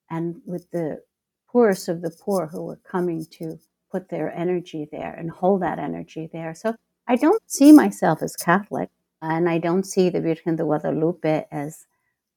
and 0.09 0.41
with 0.45 0.69
the 0.71 1.01
poorest 1.49 1.87
of 1.87 2.01
the 2.01 2.11
poor 2.11 2.47
who 2.47 2.63
were 2.63 2.79
coming 2.89 3.25
to 3.31 3.59
put 3.91 4.09
their 4.09 4.31
energy 4.35 4.87
there 4.91 5.13
and 5.13 5.31
hold 5.31 5.61
that 5.61 5.79
energy 5.79 6.29
there. 6.31 6.53
So 6.53 6.75
I 7.07 7.15
don't 7.15 7.41
see 7.47 7.71
myself 7.71 8.21
as 8.21 8.35
Catholic, 8.35 8.89
and 9.21 9.49
I 9.49 9.57
don't 9.57 9.85
see 9.85 10.09
the 10.09 10.21
Virgen 10.21 10.55
de 10.55 10.63
Guadalupe 10.63 11.45
as 11.51 11.87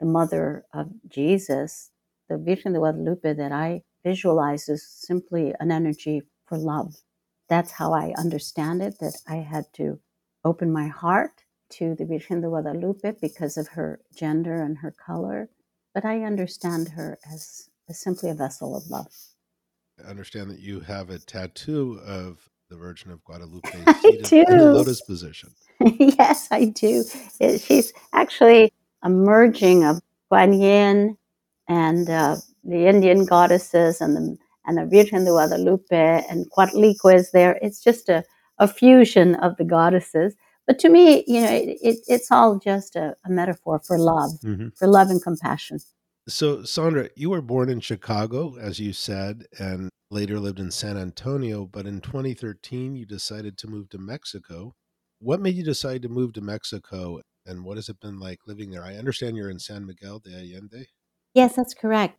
the 0.01 0.07
mother 0.07 0.65
of 0.73 0.89
Jesus. 1.09 1.91
The 2.29 2.39
Virgen 2.39 2.73
de 2.73 2.79
Guadalupe 2.79 3.35
that 3.35 3.53
I 3.53 3.83
visualize 4.05 4.69
is 4.69 4.87
simply 4.87 5.53
an 5.61 5.71
energy 5.71 6.23
for 6.47 6.57
love. 6.57 6.97
That's 7.49 7.73
how 7.73 7.93
I 7.93 8.15
understand 8.17 8.83
it, 8.83 8.99
that 9.01 9.17
I 9.29 9.37
had 9.37 9.67
to 9.75 10.01
open 10.45 10.73
my 10.73 10.89
heart 10.89 11.45
to 11.73 11.95
the 11.95 12.07
Virgen 12.07 12.41
de 12.41 12.49
Guadalupe 12.49 13.17
because 13.21 13.57
of 13.59 13.69
her 13.69 14.01
gender 14.15 14.63
and 14.63 14.79
her 14.79 14.91
color. 14.91 15.51
But 15.95 16.05
I 16.05 16.23
understand 16.23 16.89
her 16.91 17.19
as, 17.31 17.69
as 17.89 18.01
simply 18.01 18.31
a 18.31 18.35
vessel 18.35 18.77
of 18.77 18.89
love. 18.89 19.13
I 20.03 20.09
understand 20.09 20.51
that 20.51 20.61
you 20.61 20.81
have 20.81 21.11
a 21.11 21.19
tattoo 21.19 22.01
of 22.07 22.49
the 22.71 22.77
Virgin 22.77 23.11
of 23.11 23.23
Guadalupe 23.25 23.69
seated 24.01 24.33
in 24.33 24.59
the 24.59 24.73
lotus 24.73 25.03
position. 25.03 25.51
yes, 25.81 26.49
I 26.51 26.67
do. 26.67 27.05
It, 27.41 27.61
she's 27.61 27.93
actually 28.13 28.73
a 29.03 29.11
merging 29.11 29.85
of 29.85 30.01
Guan 30.33 30.59
Yin 30.59 31.17
and 31.69 32.09
uh, 32.09 32.37
the 32.65 32.87
Indian 32.87 33.27
goddesses 33.27 34.01
and 34.01 34.17
the 34.17 34.39
and 34.65 34.79
the 34.79 34.87
Virgen 34.87 35.25
de 35.25 35.31
Guadalupe 35.31 36.25
and 36.31 36.51
Coatlicue 36.51 37.15
is 37.15 37.31
there. 37.33 37.59
It's 37.63 37.83
just 37.83 38.09
a, 38.09 38.25
a 38.59 38.69
fusion 38.69 39.35
of 39.37 39.57
the 39.57 39.65
goddesses. 39.65 40.35
But 40.73 40.79
to 40.79 40.89
me, 40.89 41.23
you 41.27 41.43
know, 41.43 41.53
it, 41.53 41.79
it, 41.83 41.99
it's 42.09 42.33
all 42.33 42.59
just 42.59 42.97
a, 42.97 43.15
a 43.27 43.31
metaphor 43.31 43.79
for 43.87 43.99
love, 43.99 44.31
mm-hmm. 44.43 44.69
for 44.75 44.89
love 44.89 45.11
and 45.11 45.23
compassion. 45.23 45.81
So, 46.27 46.65
Sandra, 46.65 47.11
you 47.15 47.29
were 47.29 47.43
born 47.43 47.69
in 47.69 47.81
Chicago, 47.81 48.57
as 48.59 48.81
you 48.81 48.95
said, 48.95 49.45
and 49.59 49.91
later 50.11 50.41
lived 50.41 50.59
in 50.59 50.71
San 50.71 50.97
Antonio. 50.97 51.67
But 51.67 51.87
in 51.87 52.01
2013, 52.01 52.97
you 52.97 53.05
decided 53.05 53.59
to 53.59 53.67
move 53.69 53.91
to 53.91 53.99
Mexico. 53.99 54.73
What 55.19 55.43
made 55.43 55.57
you 55.57 55.63
decide 55.63 56.01
to 56.05 56.09
move 56.09 56.33
to 56.33 56.41
Mexico, 56.41 57.21
and 57.45 57.67
what 57.67 57.77
has 57.77 57.91
it 57.91 58.01
been 58.01 58.19
like 58.19 58.39
living 58.47 58.71
there? 58.71 58.83
I 58.83 58.95
understand 58.95 59.37
you're 59.37 59.51
in 59.51 59.59
San 59.59 59.85
Miguel 59.85 60.21
de 60.21 60.31
Allende. 60.31 60.87
Yes, 61.35 61.55
that's 61.55 61.75
correct. 61.75 62.19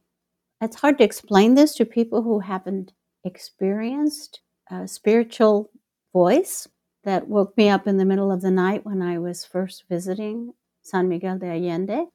It's 0.62 0.76
hard 0.76 1.00
to 1.00 1.04
explain 1.04 1.56
this 1.56 1.74
to 1.74 1.86
people 1.86 2.22
who 2.22 2.42
haven't 2.42 2.94
experienced 3.24 4.42
a 4.70 4.88
spiritual 4.88 5.72
voice 6.14 6.68
that 7.04 7.28
woke 7.28 7.56
me 7.58 7.70
up 7.70 7.88
in 7.88 7.98
the 7.98 8.06
middle 8.06 8.32
of 8.32 8.42
the 8.42 8.52
night 8.52 8.86
when 8.86 9.02
I 9.02 9.20
was 9.20 9.46
first 9.46 9.84
visiting 9.90 10.54
San 10.82 11.08
Miguel 11.10 11.38
de 11.38 11.48
Allende. 11.48 12.08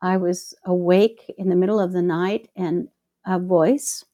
I 0.00 0.16
was 0.16 0.54
awake 0.64 1.34
in 1.38 1.48
the 1.48 1.56
middle 1.56 1.80
of 1.80 1.92
the 1.92 2.02
night, 2.02 2.48
and 2.56 2.88
a 3.26 3.38
voice 3.38 4.04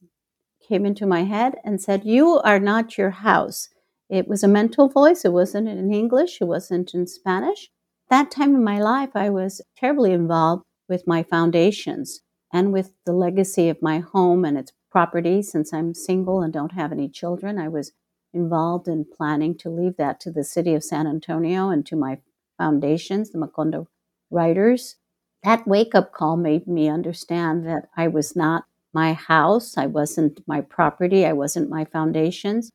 came 0.66 0.86
into 0.86 1.06
my 1.06 1.24
head 1.24 1.56
and 1.64 1.80
said, 1.80 2.04
You 2.04 2.40
are 2.40 2.60
not 2.60 2.96
your 2.96 3.10
house. 3.10 3.68
It 4.08 4.28
was 4.28 4.42
a 4.42 4.48
mental 4.48 4.88
voice. 4.88 5.24
It 5.24 5.32
wasn't 5.32 5.68
in 5.68 5.92
English. 5.92 6.40
It 6.40 6.44
wasn't 6.44 6.94
in 6.94 7.06
Spanish. 7.06 7.70
That 8.08 8.30
time 8.30 8.54
in 8.54 8.64
my 8.64 8.80
life, 8.80 9.10
I 9.14 9.30
was 9.30 9.60
terribly 9.76 10.12
involved 10.12 10.64
with 10.88 11.06
my 11.06 11.22
foundations 11.22 12.20
and 12.52 12.72
with 12.72 12.92
the 13.06 13.12
legacy 13.12 13.68
of 13.68 13.82
my 13.82 14.00
home 14.00 14.44
and 14.44 14.58
its 14.58 14.72
property. 14.90 15.42
Since 15.42 15.72
I'm 15.72 15.94
single 15.94 16.42
and 16.42 16.52
don't 16.52 16.72
have 16.72 16.90
any 16.90 17.08
children, 17.08 17.58
I 17.58 17.68
was 17.68 17.92
involved 18.32 18.88
in 18.88 19.04
planning 19.04 19.56
to 19.58 19.70
leave 19.70 19.96
that 19.96 20.20
to 20.20 20.30
the 20.30 20.44
city 20.44 20.74
of 20.74 20.84
San 20.84 21.06
Antonio 21.06 21.70
and 21.70 21.84
to 21.86 21.96
my 21.96 22.18
foundations, 22.58 23.30
the 23.30 23.38
Macondo 23.38 23.86
Writers 24.30 24.96
that 25.42 25.66
wake 25.66 25.94
up 25.94 26.12
call 26.12 26.36
made 26.36 26.66
me 26.66 26.88
understand 26.88 27.66
that 27.66 27.88
I 27.96 28.08
was 28.08 28.36
not 28.36 28.64
my 28.92 29.12
house, 29.12 29.76
I 29.76 29.86
wasn't 29.86 30.46
my 30.46 30.60
property, 30.60 31.24
I 31.24 31.32
wasn't 31.32 31.70
my 31.70 31.84
foundations, 31.84 32.70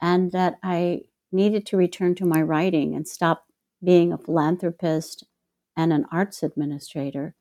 and 0.00 0.32
that 0.32 0.58
I 0.62 1.02
needed 1.30 1.64
to 1.66 1.76
return 1.76 2.14
to 2.16 2.26
my 2.26 2.42
writing 2.42 2.94
and 2.94 3.08
stop 3.08 3.46
being 3.82 4.12
a 4.12 4.18
philanthropist 4.18 5.24
and 5.76 5.92
an 5.92 6.04
arts 6.12 6.42
administrator. 6.42 7.34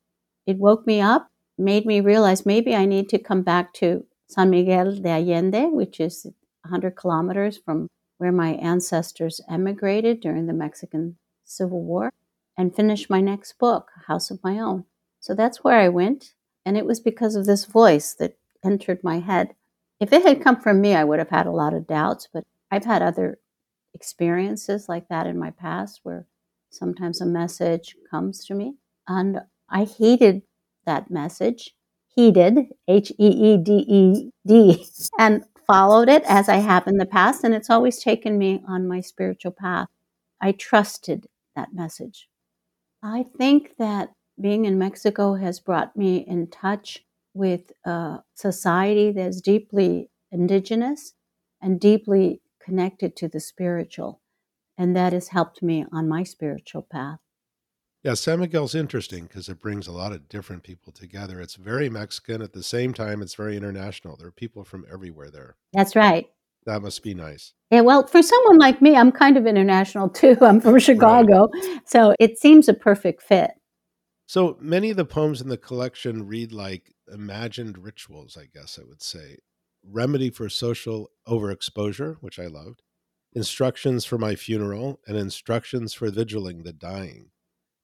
It 0.46 0.58
woke 0.58 0.88
me 0.88 1.02
up, 1.02 1.30
made 1.58 1.86
me 1.86 2.00
realize 2.00 2.46
maybe 2.46 2.74
I 2.76 2.86
need 2.86 3.10
to 3.10 3.20
come 3.20 3.42
back 3.42 3.74
to 3.76 4.06
San 4.28 4.50
Miguel 4.50 4.96
de 4.96 5.10
Allende, 5.10 5.66
which 5.66 6.00
is 6.00 6.28
100 6.64 6.96
kilometers 6.96 7.58
from 7.58 7.88
where 8.18 8.32
my 8.32 8.52
ancestors 8.54 9.42
emigrated 9.50 10.20
during 10.20 10.48
the 10.48 10.54
Mexican 10.54 11.18
Civil 11.44 11.84
War 11.84 12.12
and 12.58 12.76
finish 12.76 13.10
my 13.10 13.22
next 13.22 13.58
book, 13.58 13.90
House 14.08 14.30
of 14.30 14.44
My 14.44 14.60
Own. 14.60 14.86
So 15.20 15.34
that's 15.34 15.64
where 15.64 15.80
I 15.80 15.90
went. 15.90 16.34
And 16.66 16.78
it 16.78 16.86
was 16.86 17.00
because 17.00 17.36
of 17.36 17.46
this 17.46 17.66
voice 17.66 18.14
that 18.16 18.38
entered 18.64 19.04
my 19.04 19.20
head. 19.20 19.56
If 20.00 20.14
it 20.14 20.24
had 20.24 20.44
come 20.44 20.60
from 20.60 20.82
me, 20.82 20.94
I 20.96 21.04
would 21.04 21.20
have 21.20 21.30
had 21.30 21.48
a 21.48 21.52
lot 21.52 21.74
of 21.74 21.88
doubts, 21.88 22.28
but 22.32 22.44
I've 22.70 22.86
had 22.86 23.02
other 23.02 23.40
experiences 23.94 24.88
like 24.88 25.08
that 25.10 25.28
in 25.28 25.38
my 25.38 25.52
past 25.52 26.02
where 26.04 26.26
sometimes 26.70 27.22
a 27.22 27.26
message 27.26 27.96
comes 28.10 28.46
to 28.46 28.56
me. 28.56 28.76
And 29.08 29.42
I 29.70 29.86
hated 29.86 30.44
that 30.86 31.12
message, 31.12 31.76
heeded, 32.08 32.68
H 32.88 33.12
E 33.12 33.28
E 33.28 33.58
D 33.58 33.86
E 33.88 34.32
D, 34.48 34.86
and 35.20 35.44
followed 35.72 36.10
it 36.10 36.24
as 36.28 36.50
I 36.50 36.58
have 36.58 36.86
in 36.86 36.98
the 36.98 37.06
past. 37.06 37.46
And 37.46 37.54
it's 37.54 37.70
always 37.70 38.04
taken 38.04 38.38
me 38.38 38.62
on 38.68 38.90
my 38.90 39.00
spiritual 39.00 39.54
path. 39.54 39.88
I 40.42 40.52
trusted 40.52 41.28
that 41.56 41.74
message. 41.74 42.28
I 43.02 43.26
think 43.38 43.78
that 43.78 44.12
being 44.40 44.66
in 44.66 44.78
Mexico 44.78 45.36
has 45.36 45.62
brought 45.62 45.96
me 45.96 46.18
in 46.18 46.48
touch 46.48 47.06
with 47.34 47.72
a 47.86 48.20
society 48.36 49.12
that's 49.12 49.40
deeply 49.40 50.10
indigenous 50.30 51.14
and 51.62 51.80
deeply 51.80 52.42
connected 52.62 53.16
to 53.16 53.30
the 53.30 53.40
spiritual. 53.40 54.20
And 54.78 54.94
that 54.98 55.14
has 55.14 55.30
helped 55.30 55.64
me 55.64 55.86
on 55.92 56.10
my 56.10 56.24
spiritual 56.24 56.82
path. 56.82 57.20
Yeah, 58.04 58.16
San 58.16 58.40
Miguel's 58.40 58.74
interesting 58.74 59.26
because 59.26 59.48
it 59.48 59.60
brings 59.60 59.86
a 59.86 59.92
lot 59.92 60.12
of 60.12 60.28
different 60.28 60.64
people 60.64 60.92
together. 60.92 61.40
It's 61.40 61.54
very 61.56 61.88
Mexican. 61.88 62.42
At 62.42 62.54
the 62.54 62.64
same 62.64 62.94
time, 62.94 63.22
it's 63.22 63.36
very 63.36 63.56
international. 63.56 64.18
There 64.18 64.28
are 64.28 64.32
people 64.32 64.64
from 64.64 64.86
everywhere 64.92 65.30
there. 65.30 65.56
That's 65.74 65.96
right. 65.96 66.28
That 66.66 66.82
must 66.82 67.04
be 67.04 67.14
nice. 67.14 67.54
Yeah, 67.70 67.82
well, 67.82 68.08
for 68.08 68.22
someone 68.24 68.58
like 68.58 68.82
me, 68.82 68.96
I'm 68.96 69.12
kind 69.12 69.38
of 69.38 69.46
international 69.46 70.10
too. 70.22 70.38
I'm 70.42 70.60
from 70.62 70.80
Chicago. 70.80 71.50
Right. 71.54 71.82
So 71.86 72.16
it 72.20 72.40
seems 72.40 72.68
a 72.68 72.74
perfect 72.74 73.22
fit. 73.22 73.52
So 74.26 74.58
many 74.60 74.90
of 74.90 74.98
the 74.98 75.06
poems 75.06 75.42
in 75.42 75.50
the 75.50 75.58
collection 75.58 76.26
read 76.26 76.52
like 76.52 76.94
imagined 77.12 77.78
rituals, 77.78 78.38
I 78.38 78.46
guess 78.46 78.80
I 78.82 78.86
would 78.88 79.04
say. 79.04 79.38
Remedy 79.84 80.30
for 80.30 80.48
social 80.50 81.12
overexposure, 81.28 82.18
which 82.22 82.40
I 82.40 82.46
loved, 82.46 82.82
instructions 83.34 84.06
for 84.06 84.18
my 84.18 84.36
funeral, 84.36 85.02
and 85.06 85.18
instructions 85.18 85.94
for 85.94 86.10
vigiling 86.10 86.64
the 86.64 86.74
dying. 86.74 87.32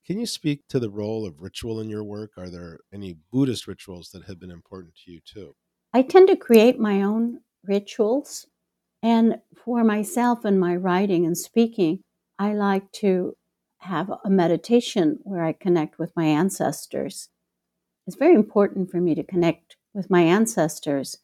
Can 0.08 0.22
you 0.22 0.26
speak 0.26 0.70
to 0.70 0.80
the 0.80 0.90
role 0.90 1.26
of 1.26 1.42
ritual 1.42 1.82
in 1.82 1.90
your 1.90 2.04
work? 2.06 2.32
Are 2.38 2.50
there 2.50 2.80
any 2.94 3.18
Buddhist 3.30 3.68
rituals 3.68 4.10
that 4.12 4.24
have 4.24 4.40
been 4.40 4.52
important 4.52 4.94
to 5.04 5.12
you 5.12 5.20
too? 5.20 5.54
I 5.94 6.02
tend 6.02 6.30
to 6.30 6.38
create 6.38 6.80
my 6.80 7.02
own 7.02 7.42
rituals 7.66 8.48
and 9.04 9.42
for 9.54 9.84
myself 9.84 10.46
and 10.46 10.58
my 10.58 10.78
writing 10.78 11.26
and 11.26 11.38
speaking, 11.38 12.00
I 12.40 12.54
like 12.54 12.90
to 12.94 13.36
have 13.80 14.10
a 14.24 14.30
meditation 14.30 15.20
where 15.24 15.44
I 15.44 15.52
connect 15.52 16.00
with 16.00 16.16
my 16.16 16.24
ancestors. 16.24 17.28
It's 18.06 18.16
very 18.16 18.36
important 18.36 18.90
for 18.90 19.02
me 19.02 19.14
to 19.14 19.24
connect 19.24 19.76
with 19.94 20.10
my 20.10 20.22
ancestors 20.22 21.18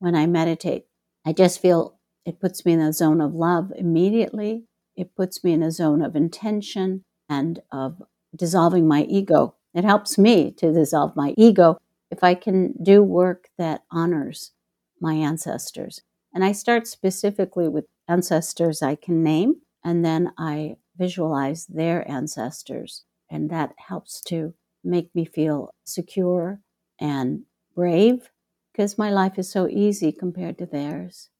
when 0.00 0.16
I 0.16 0.26
meditate. 0.26 0.86
I 1.24 1.32
just 1.34 1.62
feel 1.62 2.00
it 2.26 2.40
puts 2.40 2.66
me 2.66 2.72
in 2.72 2.80
a 2.80 2.92
zone 2.92 3.20
of 3.20 3.32
love 3.32 3.70
immediately. 3.76 4.64
It 4.96 5.14
puts 5.14 5.44
me 5.44 5.52
in 5.52 5.62
a 5.62 5.70
zone 5.70 6.02
of 6.02 6.16
intention 6.16 7.04
and 7.28 7.60
of 7.70 8.02
dissolving 8.34 8.86
my 8.88 9.02
ego. 9.04 9.54
It 9.74 9.84
helps 9.84 10.18
me 10.18 10.50
to 10.52 10.72
dissolve 10.72 11.16
my 11.16 11.34
ego 11.36 11.78
if 12.10 12.22
I 12.22 12.34
can 12.34 12.74
do 12.82 13.02
work 13.02 13.48
that 13.58 13.82
honors 13.90 14.52
my 15.00 15.14
ancestors. 15.14 16.02
And 16.32 16.44
I 16.44 16.52
start 16.52 16.86
specifically 16.86 17.68
with 17.68 17.86
ancestors 18.08 18.82
I 18.82 18.94
can 18.94 19.22
name, 19.22 19.56
and 19.84 20.04
then 20.04 20.32
I 20.38 20.76
visualize 20.96 21.66
their 21.66 22.08
ancestors. 22.10 23.04
And 23.30 23.50
that 23.50 23.74
helps 23.78 24.20
to 24.22 24.54
make 24.82 25.14
me 25.14 25.24
feel 25.24 25.74
secure 25.84 26.60
and 27.00 27.44
brave 27.74 28.30
because 28.72 28.98
my 28.98 29.10
life 29.10 29.38
is 29.38 29.50
so 29.50 29.68
easy 29.68 30.12
compared 30.12 30.58
to 30.58 30.66
theirs. 30.66 31.30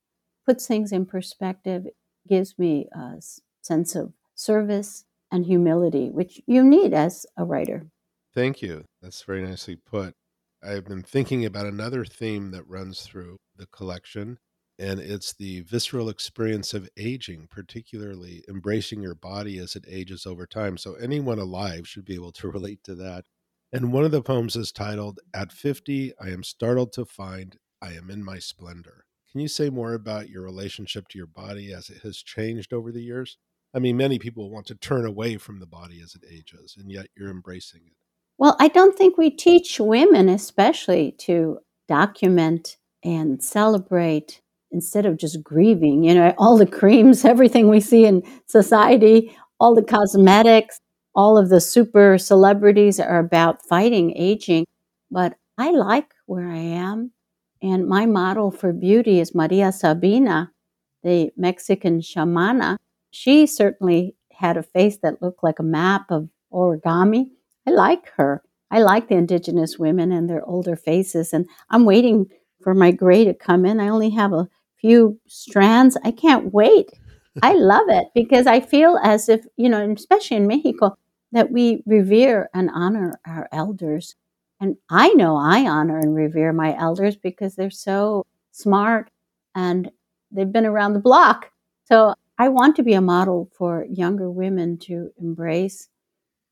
Puts 0.46 0.66
things 0.66 0.92
in 0.92 1.06
perspective, 1.06 1.86
gives 2.28 2.58
me 2.58 2.88
a 2.92 3.20
sense 3.62 3.94
of 3.94 4.12
service 4.34 5.04
and 5.34 5.44
humility, 5.44 6.10
which 6.10 6.40
you 6.46 6.62
need 6.62 6.94
as 6.94 7.26
a 7.36 7.44
writer. 7.44 7.88
Thank 8.32 8.62
you. 8.62 8.84
That's 9.02 9.22
very 9.22 9.42
nicely 9.42 9.74
put. 9.74 10.14
I've 10.62 10.84
been 10.84 11.02
thinking 11.02 11.44
about 11.44 11.66
another 11.66 12.04
theme 12.04 12.52
that 12.52 12.68
runs 12.68 13.02
through 13.02 13.38
the 13.56 13.66
collection, 13.66 14.38
and 14.78 15.00
it's 15.00 15.34
the 15.34 15.62
visceral 15.62 16.08
experience 16.08 16.72
of 16.72 16.88
aging, 16.96 17.48
particularly 17.50 18.44
embracing 18.48 19.02
your 19.02 19.16
body 19.16 19.58
as 19.58 19.74
it 19.74 19.84
ages 19.88 20.24
over 20.24 20.46
time. 20.46 20.78
So, 20.78 20.94
anyone 20.94 21.40
alive 21.40 21.86
should 21.88 22.04
be 22.04 22.14
able 22.14 22.32
to 22.32 22.50
relate 22.52 22.84
to 22.84 22.94
that. 22.94 23.24
And 23.72 23.92
one 23.92 24.04
of 24.04 24.12
the 24.12 24.22
poems 24.22 24.54
is 24.54 24.70
titled, 24.70 25.18
At 25.34 25.52
50, 25.52 26.12
I 26.20 26.28
Am 26.28 26.44
Startled 26.44 26.92
to 26.92 27.04
Find 27.04 27.56
I 27.82 27.92
Am 27.94 28.08
in 28.08 28.24
My 28.24 28.38
Splendor. 28.38 29.04
Can 29.32 29.40
you 29.40 29.48
say 29.48 29.68
more 29.68 29.94
about 29.94 30.28
your 30.28 30.42
relationship 30.42 31.08
to 31.08 31.18
your 31.18 31.26
body 31.26 31.72
as 31.72 31.90
it 31.90 32.02
has 32.02 32.18
changed 32.18 32.72
over 32.72 32.92
the 32.92 33.02
years? 33.02 33.36
I 33.74 33.80
mean, 33.80 33.96
many 33.96 34.18
people 34.18 34.50
want 34.50 34.66
to 34.66 34.74
turn 34.76 35.04
away 35.04 35.36
from 35.36 35.58
the 35.58 35.66
body 35.66 36.00
as 36.02 36.14
it 36.14 36.22
ages, 36.30 36.76
and 36.78 36.90
yet 36.90 37.06
you're 37.16 37.30
embracing 37.30 37.80
it. 37.86 37.92
Well, 38.38 38.56
I 38.60 38.68
don't 38.68 38.96
think 38.96 39.16
we 39.16 39.30
teach 39.30 39.80
women, 39.80 40.28
especially, 40.28 41.12
to 41.18 41.58
document 41.88 42.76
and 43.02 43.42
celebrate 43.42 44.40
instead 44.70 45.06
of 45.06 45.16
just 45.16 45.42
grieving. 45.42 46.04
You 46.04 46.14
know, 46.14 46.34
all 46.38 46.56
the 46.56 46.66
creams, 46.66 47.24
everything 47.24 47.68
we 47.68 47.80
see 47.80 48.06
in 48.06 48.22
society, 48.46 49.36
all 49.60 49.74
the 49.74 49.82
cosmetics, 49.82 50.80
all 51.14 51.38
of 51.38 51.48
the 51.48 51.60
super 51.60 52.18
celebrities 52.18 52.98
are 52.98 53.18
about 53.18 53.64
fighting 53.64 54.16
aging. 54.16 54.66
But 55.10 55.36
I 55.58 55.70
like 55.70 56.12
where 56.26 56.48
I 56.48 56.58
am. 56.58 57.12
And 57.62 57.86
my 57.86 58.04
model 58.04 58.50
for 58.50 58.72
beauty 58.72 59.20
is 59.20 59.34
Maria 59.34 59.72
Sabina, 59.72 60.52
the 61.02 61.30
Mexican 61.36 62.00
shamana. 62.00 62.76
She 63.14 63.46
certainly 63.46 64.16
had 64.32 64.56
a 64.56 64.62
face 64.64 64.98
that 65.04 65.22
looked 65.22 65.44
like 65.44 65.60
a 65.60 65.62
map 65.62 66.10
of 66.10 66.28
origami. 66.52 67.26
I 67.64 67.70
like 67.70 68.10
her. 68.16 68.42
I 68.72 68.82
like 68.82 69.06
the 69.06 69.14
indigenous 69.14 69.78
women 69.78 70.10
and 70.10 70.28
their 70.28 70.44
older 70.44 70.74
faces. 70.74 71.32
And 71.32 71.48
I'm 71.70 71.84
waiting 71.84 72.26
for 72.60 72.74
my 72.74 72.90
gray 72.90 73.24
to 73.24 73.32
come 73.32 73.64
in. 73.64 73.78
I 73.78 73.88
only 73.88 74.10
have 74.10 74.32
a 74.32 74.48
few 74.80 75.20
strands. 75.28 75.96
I 76.02 76.10
can't 76.10 76.52
wait. 76.52 76.90
I 77.40 77.52
love 77.54 77.88
it 77.88 78.08
because 78.16 78.48
I 78.48 78.58
feel 78.58 78.98
as 79.04 79.28
if, 79.28 79.46
you 79.56 79.68
know, 79.68 79.88
especially 79.92 80.38
in 80.38 80.48
Mexico, 80.48 80.96
that 81.30 81.52
we 81.52 81.84
revere 81.86 82.50
and 82.52 82.68
honor 82.74 83.20
our 83.24 83.48
elders. 83.52 84.16
And 84.60 84.76
I 84.90 85.10
know 85.10 85.36
I 85.36 85.68
honor 85.68 86.00
and 86.00 86.16
revere 86.16 86.52
my 86.52 86.76
elders 86.76 87.14
because 87.14 87.54
they're 87.54 87.70
so 87.70 88.26
smart 88.50 89.08
and 89.54 89.92
they've 90.32 90.50
been 90.50 90.66
around 90.66 90.94
the 90.94 91.00
block. 91.00 91.52
So 91.84 92.16
I 92.36 92.48
want 92.48 92.74
to 92.76 92.82
be 92.82 92.94
a 92.94 93.00
model 93.00 93.48
for 93.56 93.86
younger 93.88 94.28
women 94.28 94.78
to 94.78 95.10
embrace 95.18 95.88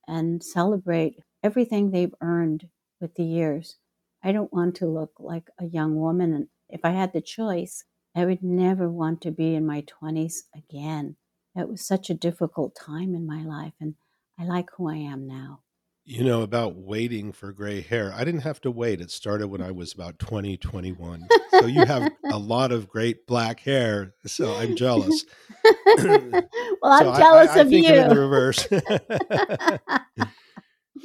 and 0.07 0.43
celebrate 0.43 1.17
everything 1.43 1.91
they've 1.91 2.15
earned 2.21 2.69
with 3.01 3.17
the 3.17 3.25
years. 3.25 3.79
I 4.23 4.31
don't 4.31 4.53
want 4.53 4.77
to 4.77 4.87
look 4.87 5.15
like 5.19 5.49
a 5.59 5.67
young 5.67 5.97
woman. 5.97 6.33
And 6.33 6.47
if 6.69 6.85
I 6.85 6.91
had 6.91 7.13
the 7.13 7.21
choice, 7.21 7.85
I 8.15 8.25
would 8.25 8.45
never 8.45 8.89
want 8.89 9.21
to 9.23 9.33
be 9.33 9.57
in 9.57 9.67
my 9.67 9.83
20s 9.83 10.43
again. 10.55 11.17
That 11.57 11.69
was 11.69 11.85
such 11.85 12.11
a 12.11 12.15
difficult 12.15 12.77
time 12.77 13.15
in 13.15 13.27
my 13.27 13.43
life. 13.43 13.75
And 13.81 13.97
I 14.39 14.45
like 14.45 14.69
who 14.77 14.89
I 14.89 14.97
am 14.97 15.27
now. 15.27 15.63
You 16.05 16.25
know, 16.25 16.43
about 16.43 16.75
waiting 16.75 17.31
for 17.31 17.53
gray 17.53 17.81
hair. 17.81 18.13
I 18.13 18.25
didn't 18.25 18.41
have 18.41 18.61
to 18.63 18.73
wait. 18.73 19.01
It 19.01 19.13
started 19.13 19.47
when 19.47 19.63
I 19.63 19.71
was 19.71 19.93
about 19.93 20.19
20, 20.19 20.57
21. 20.57 21.29
So 21.51 21.67
you 21.67 21.85
have 21.85 22.11
a 22.29 22.39
lot 22.39 22.73
of 22.73 22.89
great 22.89 23.25
black 23.25 23.61
hair. 23.61 24.13
So 24.27 24.53
I'm 24.57 24.75
jealous. 24.75 25.25
well, 25.65 26.43
I'm 26.83 27.05
so 27.05 27.17
jealous 27.17 27.51
I, 27.51 27.55
I, 27.55 27.57
I 27.57 27.61
of 27.61 27.73
you. 27.73 27.85
in 27.87 28.09
the 28.09 28.19
reverse. 28.19 28.67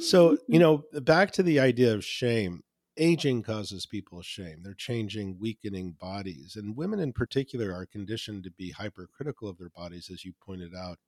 so, 0.00 0.36
you 0.48 0.58
know, 0.58 0.82
back 0.92 1.30
to 1.32 1.44
the 1.44 1.60
idea 1.60 1.94
of 1.94 2.04
shame. 2.04 2.64
Aging 2.96 3.44
causes 3.44 3.86
people 3.86 4.20
shame. 4.22 4.62
They're 4.64 4.74
changing, 4.74 5.38
weakening 5.38 5.94
bodies. 6.00 6.56
And 6.56 6.76
women 6.76 6.98
in 6.98 7.12
particular 7.12 7.72
are 7.72 7.86
conditioned 7.86 8.42
to 8.42 8.50
be 8.50 8.72
hypercritical 8.72 9.48
of 9.48 9.58
their 9.58 9.70
bodies, 9.70 10.10
as 10.12 10.24
you 10.24 10.32
pointed 10.44 10.74
out 10.74 10.98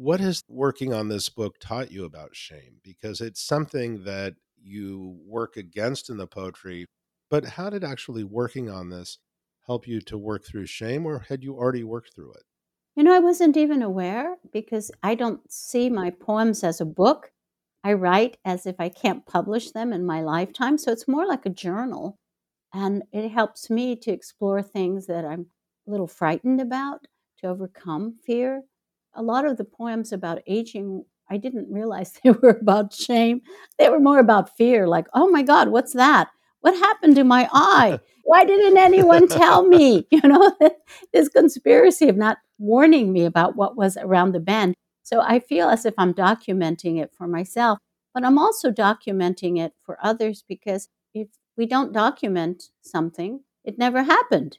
what 0.00 0.18
has 0.18 0.42
working 0.48 0.94
on 0.94 1.08
this 1.08 1.28
book 1.28 1.56
taught 1.60 1.92
you 1.92 2.06
about 2.06 2.34
shame? 2.34 2.80
Because 2.82 3.20
it's 3.20 3.42
something 3.42 4.04
that 4.04 4.34
you 4.56 5.18
work 5.26 5.58
against 5.58 6.08
in 6.08 6.16
the 6.16 6.26
poetry, 6.26 6.86
but 7.28 7.44
how 7.44 7.68
did 7.68 7.84
actually 7.84 8.24
working 8.24 8.70
on 8.70 8.88
this 8.88 9.18
help 9.66 9.86
you 9.86 10.00
to 10.00 10.16
work 10.16 10.42
through 10.42 10.64
shame, 10.64 11.04
or 11.04 11.26
had 11.28 11.44
you 11.44 11.54
already 11.54 11.84
worked 11.84 12.14
through 12.14 12.32
it? 12.32 12.44
You 12.96 13.02
know, 13.02 13.14
I 13.14 13.18
wasn't 13.18 13.58
even 13.58 13.82
aware 13.82 14.36
because 14.50 14.90
I 15.02 15.14
don't 15.14 15.42
see 15.52 15.90
my 15.90 16.08
poems 16.08 16.64
as 16.64 16.80
a 16.80 16.86
book. 16.86 17.30
I 17.84 17.92
write 17.92 18.38
as 18.42 18.64
if 18.64 18.76
I 18.78 18.88
can't 18.88 19.26
publish 19.26 19.70
them 19.72 19.92
in 19.92 20.06
my 20.06 20.22
lifetime. 20.22 20.78
So 20.78 20.92
it's 20.92 21.08
more 21.08 21.26
like 21.26 21.44
a 21.44 21.50
journal. 21.50 22.16
And 22.72 23.02
it 23.12 23.28
helps 23.28 23.68
me 23.68 23.96
to 23.96 24.10
explore 24.10 24.62
things 24.62 25.08
that 25.08 25.26
I'm 25.26 25.48
a 25.86 25.90
little 25.90 26.06
frightened 26.06 26.60
about, 26.60 27.06
to 27.40 27.48
overcome 27.48 28.14
fear, 28.24 28.62
a 29.14 29.22
lot 29.22 29.44
of 29.44 29.56
the 29.56 29.64
poems 29.64 30.12
about 30.12 30.42
aging, 30.46 31.04
I 31.28 31.36
didn't 31.36 31.72
realize 31.72 32.12
they 32.24 32.30
were 32.30 32.58
about 32.60 32.92
shame. 32.92 33.42
They 33.78 33.88
were 33.88 34.00
more 34.00 34.18
about 34.18 34.56
fear, 34.56 34.86
like, 34.86 35.06
oh 35.14 35.28
my 35.28 35.42
God, 35.42 35.68
what's 35.68 35.92
that? 35.94 36.28
What 36.60 36.74
happened 36.74 37.16
to 37.16 37.24
my 37.24 37.48
eye? 37.52 37.98
Why 38.24 38.44
didn't 38.44 38.78
anyone 38.78 39.28
tell 39.28 39.66
me? 39.66 40.06
You 40.12 40.20
know, 40.22 40.56
this 41.12 41.28
conspiracy 41.28 42.08
of 42.08 42.16
not 42.16 42.38
warning 42.58 43.12
me 43.12 43.24
about 43.24 43.56
what 43.56 43.76
was 43.76 43.96
around 43.96 44.32
the 44.32 44.40
bend. 44.40 44.74
So 45.02 45.20
I 45.20 45.40
feel 45.40 45.68
as 45.68 45.86
if 45.86 45.94
I'm 45.98 46.14
documenting 46.14 47.00
it 47.00 47.12
for 47.16 47.26
myself, 47.26 47.78
but 48.14 48.24
I'm 48.24 48.38
also 48.38 48.70
documenting 48.70 49.58
it 49.58 49.72
for 49.82 49.98
others 50.02 50.44
because 50.46 50.88
if 51.14 51.28
we 51.56 51.66
don't 51.66 51.92
document 51.92 52.64
something, 52.82 53.40
it 53.64 53.78
never 53.78 54.02
happened. 54.02 54.58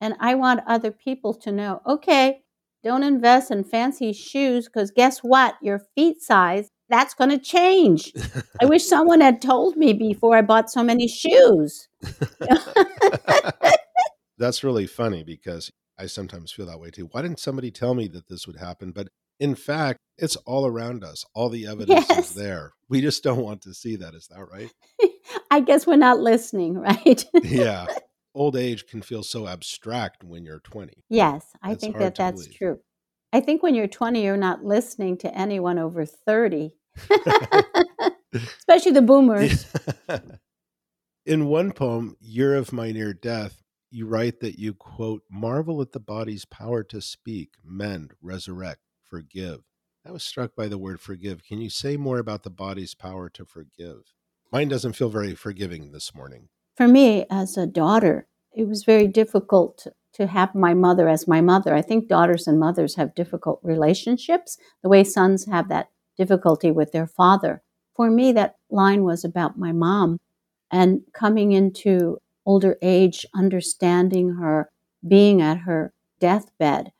And 0.00 0.14
I 0.18 0.34
want 0.34 0.60
other 0.66 0.90
people 0.90 1.34
to 1.34 1.52
know 1.52 1.82
okay, 1.86 2.41
don't 2.82 3.02
invest 3.02 3.50
in 3.50 3.64
fancy 3.64 4.12
shoes 4.12 4.66
because 4.66 4.90
guess 4.90 5.20
what? 5.20 5.56
Your 5.62 5.80
feet 5.94 6.20
size, 6.20 6.70
that's 6.88 7.14
going 7.14 7.30
to 7.30 7.38
change. 7.38 8.12
I 8.60 8.66
wish 8.66 8.84
someone 8.84 9.20
had 9.20 9.40
told 9.40 9.76
me 9.76 9.92
before 9.92 10.36
I 10.36 10.42
bought 10.42 10.70
so 10.70 10.82
many 10.82 11.08
shoes. 11.08 11.88
that's 14.38 14.64
really 14.64 14.86
funny 14.86 15.22
because 15.22 15.70
I 15.98 16.06
sometimes 16.06 16.52
feel 16.52 16.66
that 16.66 16.80
way 16.80 16.90
too. 16.90 17.08
Why 17.12 17.22
didn't 17.22 17.40
somebody 17.40 17.70
tell 17.70 17.94
me 17.94 18.08
that 18.08 18.28
this 18.28 18.46
would 18.46 18.56
happen? 18.56 18.92
But 18.92 19.08
in 19.38 19.54
fact, 19.54 19.98
it's 20.18 20.36
all 20.36 20.66
around 20.66 21.04
us. 21.04 21.24
All 21.34 21.48
the 21.48 21.66
evidence 21.66 22.06
yes. 22.08 22.30
is 22.30 22.34
there. 22.34 22.72
We 22.88 23.00
just 23.00 23.22
don't 23.22 23.42
want 23.42 23.62
to 23.62 23.74
see 23.74 23.96
that. 23.96 24.14
Is 24.14 24.28
that 24.28 24.44
right? 24.44 24.70
I 25.50 25.60
guess 25.60 25.86
we're 25.86 25.96
not 25.96 26.20
listening, 26.20 26.78
right? 26.78 27.24
yeah 27.42 27.86
old 28.34 28.56
age 28.56 28.86
can 28.86 29.02
feel 29.02 29.22
so 29.22 29.46
abstract 29.46 30.24
when 30.24 30.44
you're 30.44 30.60
20. 30.60 31.04
Yes, 31.08 31.46
I 31.62 31.74
think 31.74 31.98
that 31.98 32.14
that's 32.14 32.42
believe. 32.42 32.56
true. 32.56 32.80
I 33.32 33.40
think 33.40 33.62
when 33.62 33.74
you're 33.74 33.88
20, 33.88 34.22
you're 34.22 34.36
not 34.36 34.64
listening 34.64 35.16
to 35.18 35.36
anyone 35.36 35.78
over 35.78 36.04
30, 36.04 36.74
especially 38.34 38.92
the 38.92 39.02
boomers. 39.02 39.66
In 41.26 41.46
one 41.46 41.72
poem, 41.72 42.16
Year 42.20 42.54
of 42.56 42.72
My 42.72 42.90
Near 42.90 43.14
Death, 43.14 43.62
you 43.90 44.06
write 44.06 44.40
that 44.40 44.58
you, 44.58 44.74
quote, 44.74 45.22
marvel 45.30 45.80
at 45.80 45.92
the 45.92 46.00
body's 46.00 46.44
power 46.44 46.82
to 46.84 47.00
speak, 47.00 47.54
mend, 47.64 48.12
resurrect, 48.20 48.80
forgive. 49.04 49.60
I 50.04 50.10
was 50.10 50.24
struck 50.24 50.56
by 50.56 50.66
the 50.66 50.78
word 50.78 51.00
forgive. 51.00 51.44
Can 51.44 51.60
you 51.60 51.70
say 51.70 51.96
more 51.96 52.18
about 52.18 52.42
the 52.42 52.50
body's 52.50 52.94
power 52.94 53.28
to 53.30 53.44
forgive? 53.44 54.14
Mine 54.50 54.68
doesn't 54.68 54.94
feel 54.94 55.10
very 55.10 55.34
forgiving 55.34 55.92
this 55.92 56.14
morning 56.14 56.48
for 56.82 56.88
me 56.88 57.24
as 57.30 57.56
a 57.56 57.64
daughter, 57.64 58.26
it 58.52 58.66
was 58.66 58.82
very 58.82 59.06
difficult 59.06 59.86
to 60.14 60.26
have 60.26 60.52
my 60.52 60.74
mother 60.74 61.08
as 61.08 61.28
my 61.28 61.40
mother. 61.40 61.76
I 61.76 61.80
think 61.80 62.08
daughters 62.08 62.48
and 62.48 62.58
mothers 62.58 62.96
have 62.96 63.14
difficult 63.14 63.60
relationships, 63.62 64.58
the 64.82 64.88
way 64.88 65.04
sons 65.04 65.46
have 65.46 65.68
that 65.68 65.90
difficulty 66.16 66.72
with 66.72 66.90
their 66.90 67.06
father. 67.06 67.62
For 67.94 68.10
me, 68.10 68.32
that 68.32 68.56
line 68.68 69.04
was 69.04 69.24
about 69.24 69.56
my 69.56 69.70
mom 69.70 70.18
and 70.72 71.02
coming 71.12 71.52
into 71.52 72.18
older 72.44 72.78
age, 72.82 73.24
understanding 73.32 74.30
her, 74.40 74.68
being 75.06 75.40
at 75.40 75.58
her 75.58 75.92
deathbed, 76.18 76.90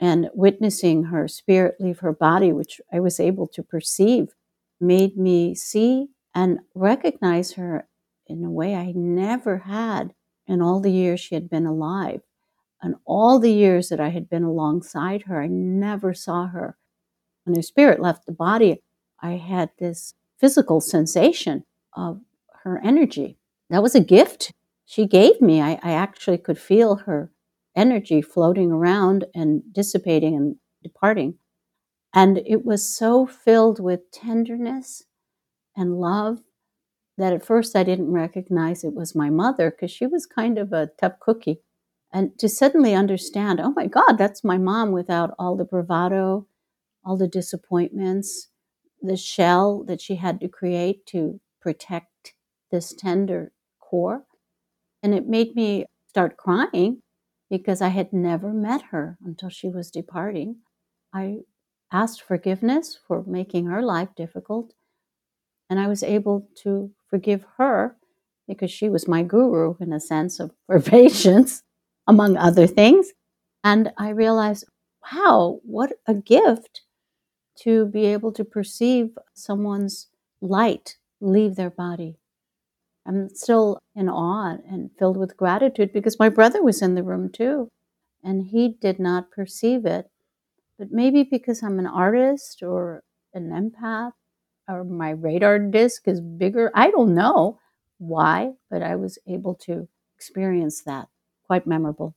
and 0.00 0.30
witnessing 0.34 1.04
her 1.04 1.28
spirit 1.28 1.76
leave 1.78 2.00
her 2.00 2.12
body, 2.12 2.50
which 2.52 2.80
I 2.92 2.98
was 2.98 3.20
able 3.20 3.46
to 3.46 3.62
perceive, 3.62 4.34
made 4.80 5.16
me 5.16 5.54
see 5.54 6.08
and 6.34 6.58
recognize 6.74 7.52
her 7.52 7.86
in 8.28 8.44
a 8.44 8.50
way 8.50 8.74
I 8.74 8.92
never 8.94 9.58
had 9.58 10.14
in 10.46 10.62
all 10.62 10.80
the 10.80 10.92
years 10.92 11.20
she 11.20 11.34
had 11.34 11.50
been 11.50 11.66
alive. 11.66 12.20
And 12.80 12.94
all 13.04 13.38
the 13.38 13.52
years 13.52 13.88
that 13.88 14.00
I 14.00 14.10
had 14.10 14.30
been 14.30 14.44
alongside 14.44 15.22
her, 15.22 15.42
I 15.42 15.48
never 15.48 16.14
saw 16.14 16.46
her. 16.48 16.76
When 17.44 17.56
her 17.56 17.62
spirit 17.62 18.00
left 18.00 18.26
the 18.26 18.32
body, 18.32 18.82
I 19.20 19.32
had 19.32 19.70
this 19.78 20.14
physical 20.38 20.80
sensation 20.80 21.64
of 21.94 22.20
her 22.62 22.80
energy. 22.84 23.38
That 23.70 23.82
was 23.82 23.94
a 23.94 24.00
gift 24.00 24.52
she 24.86 25.06
gave 25.06 25.40
me. 25.40 25.60
I, 25.60 25.78
I 25.82 25.92
actually 25.92 26.38
could 26.38 26.58
feel 26.58 26.96
her 26.96 27.30
energy 27.76 28.22
floating 28.22 28.70
around 28.72 29.24
and 29.34 29.62
dissipating 29.72 30.36
and 30.36 30.56
departing. 30.82 31.34
And 32.14 32.38
it 32.38 32.64
was 32.64 32.88
so 32.88 33.26
filled 33.26 33.80
with 33.80 34.10
tenderness 34.10 35.04
and 35.76 36.00
love 36.00 36.40
that 37.18 37.32
at 37.32 37.44
first 37.44 37.76
I 37.76 37.82
didn't 37.82 38.12
recognize 38.12 38.84
it 38.84 38.94
was 38.94 39.14
my 39.14 39.28
mother 39.28 39.70
because 39.70 39.90
she 39.90 40.06
was 40.06 40.24
kind 40.24 40.56
of 40.56 40.72
a 40.72 40.90
tough 41.00 41.18
cookie. 41.20 41.60
And 42.12 42.38
to 42.38 42.48
suddenly 42.48 42.94
understand, 42.94 43.60
oh 43.60 43.72
my 43.76 43.86
God, 43.86 44.12
that's 44.16 44.42
my 44.42 44.56
mom 44.56 44.92
without 44.92 45.34
all 45.38 45.56
the 45.56 45.64
bravado, 45.64 46.46
all 47.04 47.16
the 47.16 47.28
disappointments, 47.28 48.48
the 49.02 49.16
shell 49.16 49.84
that 49.84 50.00
she 50.00 50.16
had 50.16 50.40
to 50.40 50.48
create 50.48 51.04
to 51.06 51.40
protect 51.60 52.34
this 52.70 52.94
tender 52.94 53.52
core. 53.80 54.24
And 55.02 55.14
it 55.14 55.26
made 55.26 55.54
me 55.54 55.86
start 56.08 56.36
crying 56.36 57.02
because 57.50 57.82
I 57.82 57.88
had 57.88 58.12
never 58.12 58.52
met 58.52 58.82
her 58.90 59.18
until 59.24 59.48
she 59.48 59.68
was 59.68 59.90
departing. 59.90 60.56
I 61.12 61.38
asked 61.92 62.22
forgiveness 62.22 62.98
for 63.06 63.24
making 63.26 63.66
her 63.66 63.82
life 63.82 64.08
difficult. 64.16 64.72
And 65.70 65.78
I 65.78 65.88
was 65.88 66.02
able 66.02 66.48
to 66.62 66.90
forgive 67.08 67.44
her 67.56 67.96
because 68.46 68.70
she 68.70 68.88
was 68.88 69.08
my 69.08 69.22
guru 69.22 69.74
in 69.80 69.92
a 69.92 70.00
sense 70.00 70.40
of 70.40 70.52
for 70.66 70.80
patience, 70.80 71.62
among 72.06 72.36
other 72.36 72.66
things. 72.66 73.12
And 73.64 73.92
I 73.98 74.10
realized, 74.10 74.64
wow, 75.12 75.60
what 75.64 75.92
a 76.06 76.14
gift 76.14 76.82
to 77.60 77.86
be 77.86 78.06
able 78.06 78.32
to 78.32 78.44
perceive 78.44 79.18
someone's 79.34 80.08
light 80.40 80.96
leave 81.20 81.56
their 81.56 81.70
body. 81.70 82.16
I'm 83.06 83.30
still 83.30 83.80
in 83.96 84.08
awe 84.08 84.58
and 84.70 84.90
filled 84.98 85.16
with 85.16 85.36
gratitude 85.36 85.92
because 85.92 86.18
my 86.18 86.28
brother 86.28 86.62
was 86.62 86.82
in 86.82 86.94
the 86.94 87.02
room 87.02 87.30
too, 87.30 87.68
and 88.22 88.46
he 88.46 88.76
did 88.80 89.00
not 89.00 89.30
perceive 89.30 89.86
it. 89.86 90.10
But 90.78 90.92
maybe 90.92 91.24
because 91.24 91.62
I'm 91.62 91.78
an 91.78 91.86
artist 91.86 92.62
or 92.62 93.02
an 93.34 93.50
empath 93.50 94.12
or 94.68 94.84
my 94.84 95.10
radar 95.10 95.58
disc 95.58 96.06
is 96.06 96.20
bigger, 96.20 96.70
I 96.74 96.90
don't 96.90 97.14
know 97.14 97.58
why, 97.98 98.52
but 98.70 98.82
I 98.82 98.96
was 98.96 99.18
able 99.26 99.54
to 99.66 99.88
experience 100.16 100.82
that. 100.82 101.08
Quite 101.46 101.66
memorable. 101.66 102.14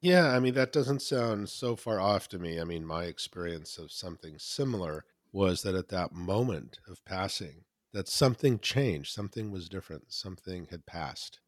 Yeah, 0.00 0.28
I 0.28 0.40
mean, 0.40 0.54
that 0.54 0.72
doesn't 0.72 1.02
sound 1.02 1.48
so 1.48 1.76
far 1.76 2.00
off 2.00 2.28
to 2.28 2.38
me. 2.38 2.60
I 2.60 2.64
mean, 2.64 2.86
my 2.86 3.04
experience 3.04 3.76
of 3.76 3.92
something 3.92 4.38
similar 4.38 5.04
was 5.32 5.62
that 5.62 5.74
at 5.74 5.88
that 5.88 6.12
moment 6.12 6.78
of 6.88 7.04
passing, 7.04 7.64
that 7.92 8.08
something 8.08 8.58
changed, 8.58 9.12
something 9.12 9.50
was 9.50 9.68
different, 9.68 10.12
something 10.12 10.68
had 10.70 10.86
passed. 10.86 11.40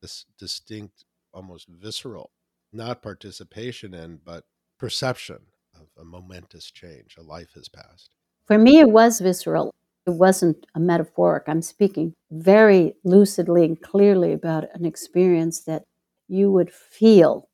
This 0.00 0.24
distinct, 0.38 1.04
almost 1.32 1.68
visceral, 1.68 2.30
not 2.72 3.02
participation 3.02 3.94
in, 3.94 4.20
but 4.24 4.44
perception 4.78 5.38
of 5.74 5.88
a 5.98 6.04
momentous 6.04 6.70
change. 6.70 7.16
A 7.18 7.22
life 7.22 7.52
has 7.54 7.68
passed. 7.68 8.10
For 8.46 8.58
me, 8.58 8.78
it 8.78 8.90
was 8.90 9.20
visceral. 9.20 9.74
It 10.06 10.10
wasn't 10.10 10.66
a 10.74 10.80
metaphoric. 10.80 11.44
I'm 11.48 11.62
speaking 11.62 12.14
very 12.30 12.94
lucidly 13.02 13.64
and 13.64 13.80
clearly 13.80 14.32
about 14.32 14.64
an 14.74 14.84
experience 14.84 15.60
that 15.62 15.84
you 16.28 16.50
would 16.52 16.72
feel 16.72 17.48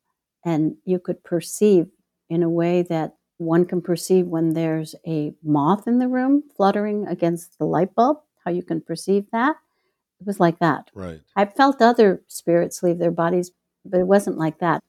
and 0.45 0.75
you 0.85 0.99
could 0.99 1.23
perceive 1.23 1.87
in 2.29 2.43
a 2.43 2.49
way 2.49 2.83
that 2.83 3.15
one 3.37 3.65
can 3.65 3.81
perceive 3.81 4.27
when 4.27 4.53
there's 4.53 4.93
a 5.07 5.33
moth 5.43 5.87
in 5.87 5.99
the 5.99 6.07
room 6.07 6.43
fluttering 6.55 7.07
against 7.07 7.57
the 7.57 7.65
light 7.65 7.95
bulb, 7.95 8.17
how 8.45 8.51
you 8.51 8.61
can 8.61 8.81
perceive 8.81 9.25
that. 9.31 9.55
It 10.19 10.27
was 10.27 10.39
like 10.39 10.59
that. 10.59 10.91
Right. 10.93 11.21
I 11.35 11.45
felt 11.45 11.81
other 11.81 12.21
spirits 12.27 12.83
leave 12.83 12.99
their 12.99 13.11
bodies, 13.11 13.51
but 13.83 13.99
it 13.99 14.07
wasn't 14.07 14.37
like 14.37 14.59
that. 14.59 14.83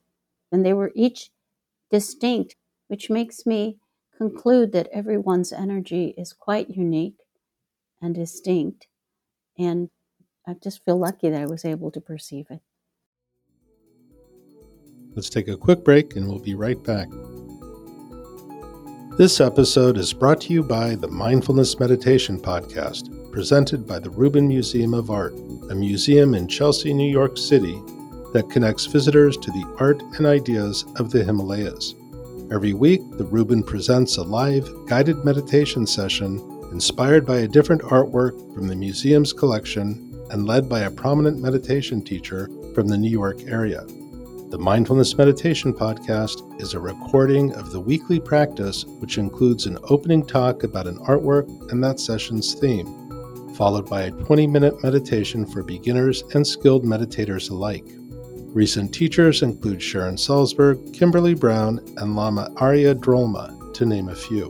And 0.51 0.63
they 0.63 0.73
were 0.73 0.91
each 0.93 1.31
distinct, 1.89 2.55
which 2.87 3.09
makes 3.09 3.45
me 3.45 3.77
conclude 4.17 4.71
that 4.71 4.89
everyone's 4.91 5.51
energy 5.51 6.13
is 6.17 6.33
quite 6.33 6.69
unique 6.69 7.17
and 8.01 8.15
distinct. 8.15 8.87
And 9.57 9.89
I 10.47 10.53
just 10.53 10.83
feel 10.85 10.97
lucky 10.97 11.29
that 11.29 11.41
I 11.41 11.45
was 11.45 11.65
able 11.65 11.91
to 11.91 12.01
perceive 12.01 12.47
it. 12.49 12.61
Let's 15.15 15.29
take 15.29 15.47
a 15.47 15.57
quick 15.57 15.83
break 15.83 16.15
and 16.15 16.27
we'll 16.27 16.39
be 16.39 16.55
right 16.55 16.81
back. 16.83 17.07
This 19.17 19.39
episode 19.39 19.97
is 19.97 20.11
brought 20.11 20.41
to 20.41 20.53
you 20.53 20.61
by 20.61 20.95
the 20.95 21.07
Mindfulness 21.07 21.79
Meditation 21.79 22.37
Podcast, 22.37 23.31
presented 23.31 23.87
by 23.87 23.97
the 23.99 24.09
Rubin 24.09 24.45
Museum 24.45 24.93
of 24.93 25.09
Art, 25.09 25.33
a 25.69 25.75
museum 25.75 26.35
in 26.35 26.49
Chelsea, 26.49 26.93
New 26.93 27.09
York 27.09 27.37
City 27.37 27.81
that 28.33 28.49
connects 28.49 28.85
visitors 28.87 29.37
to 29.37 29.51
the 29.51 29.75
art 29.79 30.01
and 30.17 30.25
ideas 30.25 30.83
of 30.97 31.11
the 31.11 31.23
Himalayas. 31.23 31.95
Every 32.51 32.73
week, 32.73 33.01
the 33.17 33.25
Rubin 33.25 33.63
presents 33.63 34.17
a 34.17 34.23
live 34.23 34.69
guided 34.85 35.25
meditation 35.25 35.87
session 35.87 36.39
inspired 36.71 37.25
by 37.25 37.39
a 37.39 37.47
different 37.47 37.81
artwork 37.81 38.53
from 38.53 38.67
the 38.67 38.75
museum's 38.75 39.33
collection 39.33 40.23
and 40.29 40.45
led 40.45 40.69
by 40.69 40.81
a 40.81 40.91
prominent 40.91 41.41
meditation 41.41 42.03
teacher 42.03 42.47
from 42.75 42.87
the 42.87 42.97
New 42.97 43.09
York 43.09 43.41
area. 43.47 43.83
The 44.49 44.59
Mindfulness 44.59 45.17
Meditation 45.17 45.73
Podcast 45.73 46.61
is 46.61 46.75
a 46.75 46.79
recording 46.79 47.51
of 47.55 47.71
the 47.71 47.79
weekly 47.79 48.19
practice, 48.19 48.85
which 48.99 49.17
includes 49.17 49.65
an 49.65 49.79
opening 49.85 50.23
talk 50.23 50.61
about 50.61 50.85
an 50.87 50.99
artwork 50.99 51.71
and 51.71 51.83
that 51.83 51.99
session's 51.99 52.53
theme, 52.53 52.85
followed 53.55 53.89
by 53.89 54.03
a 54.03 54.11
20 54.11 54.45
minute 54.45 54.83
meditation 54.83 55.47
for 55.47 55.63
beginners 55.63 56.23
and 56.35 56.45
skilled 56.45 56.83
meditators 56.83 57.49
alike. 57.49 57.87
Recent 58.55 58.91
teachers 58.93 59.41
include 59.41 59.83
Sharon 59.83 60.15
Salzberg, 60.15 60.93
Kimberly 60.93 61.33
Brown, 61.33 61.79
and 61.97 62.15
Lama 62.15 62.49
Arya 62.55 62.95
Drolma, 62.95 63.73
to 63.73 63.85
name 63.85 64.07
a 64.07 64.15
few. 64.15 64.49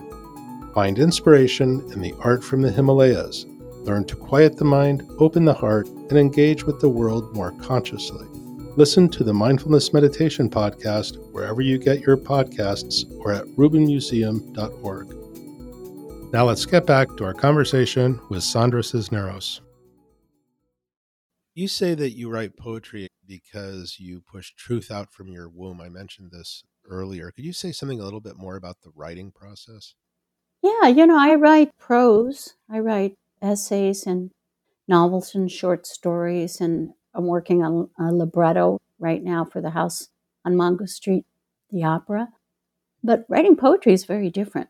Find 0.75 0.99
inspiration 0.99 1.81
in 1.91 2.01
the 2.01 2.13
art 2.19 2.43
from 2.43 2.61
the 2.61 2.71
Himalayas. 2.71 3.47
Learn 3.79 4.05
to 4.05 4.15
quiet 4.15 4.57
the 4.57 4.63
mind, 4.63 5.09
open 5.17 5.43
the 5.43 5.55
heart, 5.55 5.87
and 5.87 6.19
engage 6.19 6.65
with 6.65 6.79
the 6.79 6.87
world 6.87 7.35
more 7.35 7.53
consciously. 7.53 8.27
Listen 8.77 9.09
to 9.09 9.23
the 9.23 9.33
Mindfulness 9.33 9.91
Meditation 9.91 10.51
Podcast 10.51 11.15
wherever 11.31 11.61
you 11.61 11.79
get 11.79 12.01
your 12.01 12.15
podcasts 12.15 13.11
or 13.21 13.31
at 13.31 13.45
rubinmuseum.org. 13.57 16.31
Now 16.31 16.45
let's 16.45 16.67
get 16.67 16.85
back 16.85 17.07
to 17.17 17.25
our 17.25 17.33
conversation 17.33 18.19
with 18.29 18.43
Sandra 18.43 18.83
Cisneros. 18.83 19.61
You 21.55 21.67
say 21.67 21.95
that 21.95 22.11
you 22.11 22.29
write 22.29 22.55
poetry 22.55 23.07
because 23.27 23.97
you 23.99 24.21
push 24.21 24.53
truth 24.55 24.91
out 24.91 25.11
from 25.11 25.27
your 25.27 25.49
womb. 25.49 25.81
I 25.81 25.89
mentioned 25.89 26.31
this 26.31 26.63
earlier. 26.87 27.31
Could 27.31 27.45
you 27.45 27.53
say 27.53 27.71
something 27.71 27.99
a 27.99 28.03
little 28.03 28.21
bit 28.21 28.37
more 28.37 28.55
about 28.55 28.81
the 28.81 28.91
writing 28.95 29.31
process? 29.31 29.95
Yeah, 30.61 30.87
you 30.87 31.05
know, 31.05 31.19
I 31.19 31.35
write 31.35 31.77
prose, 31.77 32.55
I 32.69 32.79
write 32.79 33.15
essays 33.41 34.07
and 34.07 34.31
novels 34.87 35.35
and 35.35 35.51
short 35.51 35.85
stories 35.85 36.59
and 36.59 36.93
I'm 37.13 37.27
working 37.27 37.63
on 37.63 37.89
a 37.99 38.11
libretto 38.11 38.81
right 38.99 39.23
now 39.23 39.45
for 39.45 39.61
the 39.61 39.71
house 39.71 40.09
on 40.43 40.57
Mango 40.57 40.85
Street, 40.85 41.25
the 41.71 41.83
opera. 41.83 42.29
But 43.03 43.25
writing 43.29 43.55
poetry 43.55 43.93
is 43.93 44.05
very 44.05 44.29
different. 44.29 44.69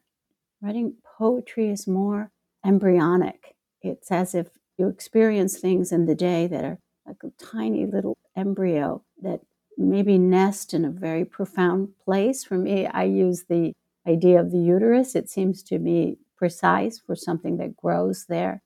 Writing 0.62 0.96
poetry 1.18 1.70
is 1.70 1.88
more 1.88 2.32
embryonic. 2.66 3.56
It's 3.82 4.12
as 4.12 4.36
if 4.36 4.48
you 4.78 4.88
experience 4.88 5.58
things 5.58 5.92
in 5.92 6.06
the 6.06 6.16
day 6.16 6.48
that 6.48 6.66
are 6.66 6.80
like 7.06 7.24
a 7.24 7.32
tiny 7.44 7.86
little 7.86 8.18
embryo 8.36 9.04
that 9.22 9.42
maybe 9.78 10.18
nest 10.18 10.74
in 10.74 10.86
a 10.86 10.90
very 10.92 11.26
profound 11.26 11.90
place. 12.04 12.44
For 12.44 12.58
me, 12.58 12.88
I 12.88 13.04
use 13.04 13.44
the 13.44 13.74
idea 14.08 14.40
of 14.40 14.52
the 14.52 14.60
uterus. 14.60 15.16
It 15.16 15.30
seems 15.30 15.64
to 15.64 15.80
me 15.80 16.18
precise 16.38 17.00
for 17.00 17.16
something 17.16 17.58
that 17.58 17.78
grows 17.78 18.26
there 18.28 18.62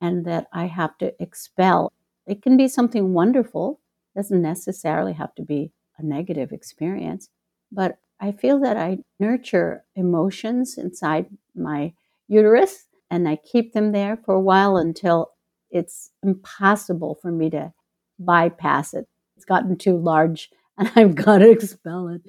and 0.00 0.24
that 0.26 0.48
I 0.52 0.66
have 0.66 0.98
to 0.98 1.14
expel 1.22 1.92
it 2.26 2.40
can 2.42 2.56
be 2.56 2.68
something 2.68 3.14
wonderful, 3.14 3.80
it 4.14 4.18
doesn't 4.18 4.42
necessarily 4.42 5.12
have 5.14 5.34
to 5.34 5.42
be 5.42 5.72
a 5.98 6.04
negative 6.04 6.52
experience, 6.52 7.28
but 7.72 7.98
I 8.20 8.30
feel 8.32 8.60
that 8.60 8.76
I 8.76 8.98
nurture 9.18 9.84
emotions 9.96 10.78
inside 10.78 11.26
my 11.56 11.94
uterus 12.28 12.86
and 13.10 13.28
I 13.28 13.36
keep 13.36 13.72
them 13.72 13.90
there 13.90 14.16
for 14.16 14.34
a 14.34 14.40
while 14.40 14.76
until 14.76 15.32
it's 15.70 16.10
impossible 16.22 17.16
for 17.16 17.32
me 17.32 17.50
to 17.50 17.72
bypass 18.18 18.94
it. 18.94 19.06
It's 19.36 19.44
gotten 19.44 19.76
too 19.76 19.96
large 19.96 20.50
and 20.78 20.90
I've 20.96 21.14
got 21.14 21.38
to 21.38 21.50
expel 21.50 22.08
it. 22.08 22.22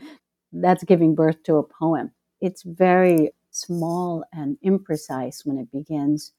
That's 0.52 0.84
giving 0.84 1.16
birth 1.16 1.44
to 1.44 1.56
a 1.56 1.64
poem. 1.64 2.12
It's 2.42 2.64
very 2.64 3.32
small 3.52 4.24
and 4.34 4.58
imprecise 4.66 5.46
when 5.46 5.58
it 5.58 5.72
begins 5.72 6.34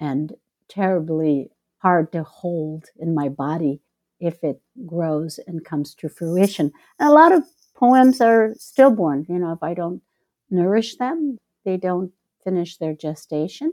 and 0.00 0.34
terribly 0.68 1.50
hard 1.78 2.12
to 2.12 2.22
hold 2.24 2.86
in 2.98 3.14
my 3.14 3.28
body 3.28 3.80
if 4.18 4.42
it 4.42 4.60
grows 4.86 5.38
and 5.46 5.64
comes 5.64 5.94
to 5.94 6.08
fruition. 6.08 6.72
And 6.98 7.08
a 7.08 7.12
lot 7.12 7.32
of 7.32 7.44
poems 7.74 8.20
are 8.20 8.54
stillborn. 8.56 9.26
You 9.28 9.38
know, 9.38 9.52
if 9.52 9.62
I 9.62 9.74
don't 9.74 10.02
nourish 10.50 10.96
them, 10.96 11.38
they 11.64 11.76
don't 11.76 12.12
finish 12.44 12.78
their 12.78 12.94
gestation. 12.94 13.72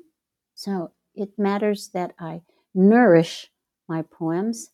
So 0.55 0.91
it 1.15 1.29
matters 1.37 1.89
that 1.93 2.13
I 2.19 2.41
nourish 2.75 3.49
my 3.87 4.01
poems 4.01 4.69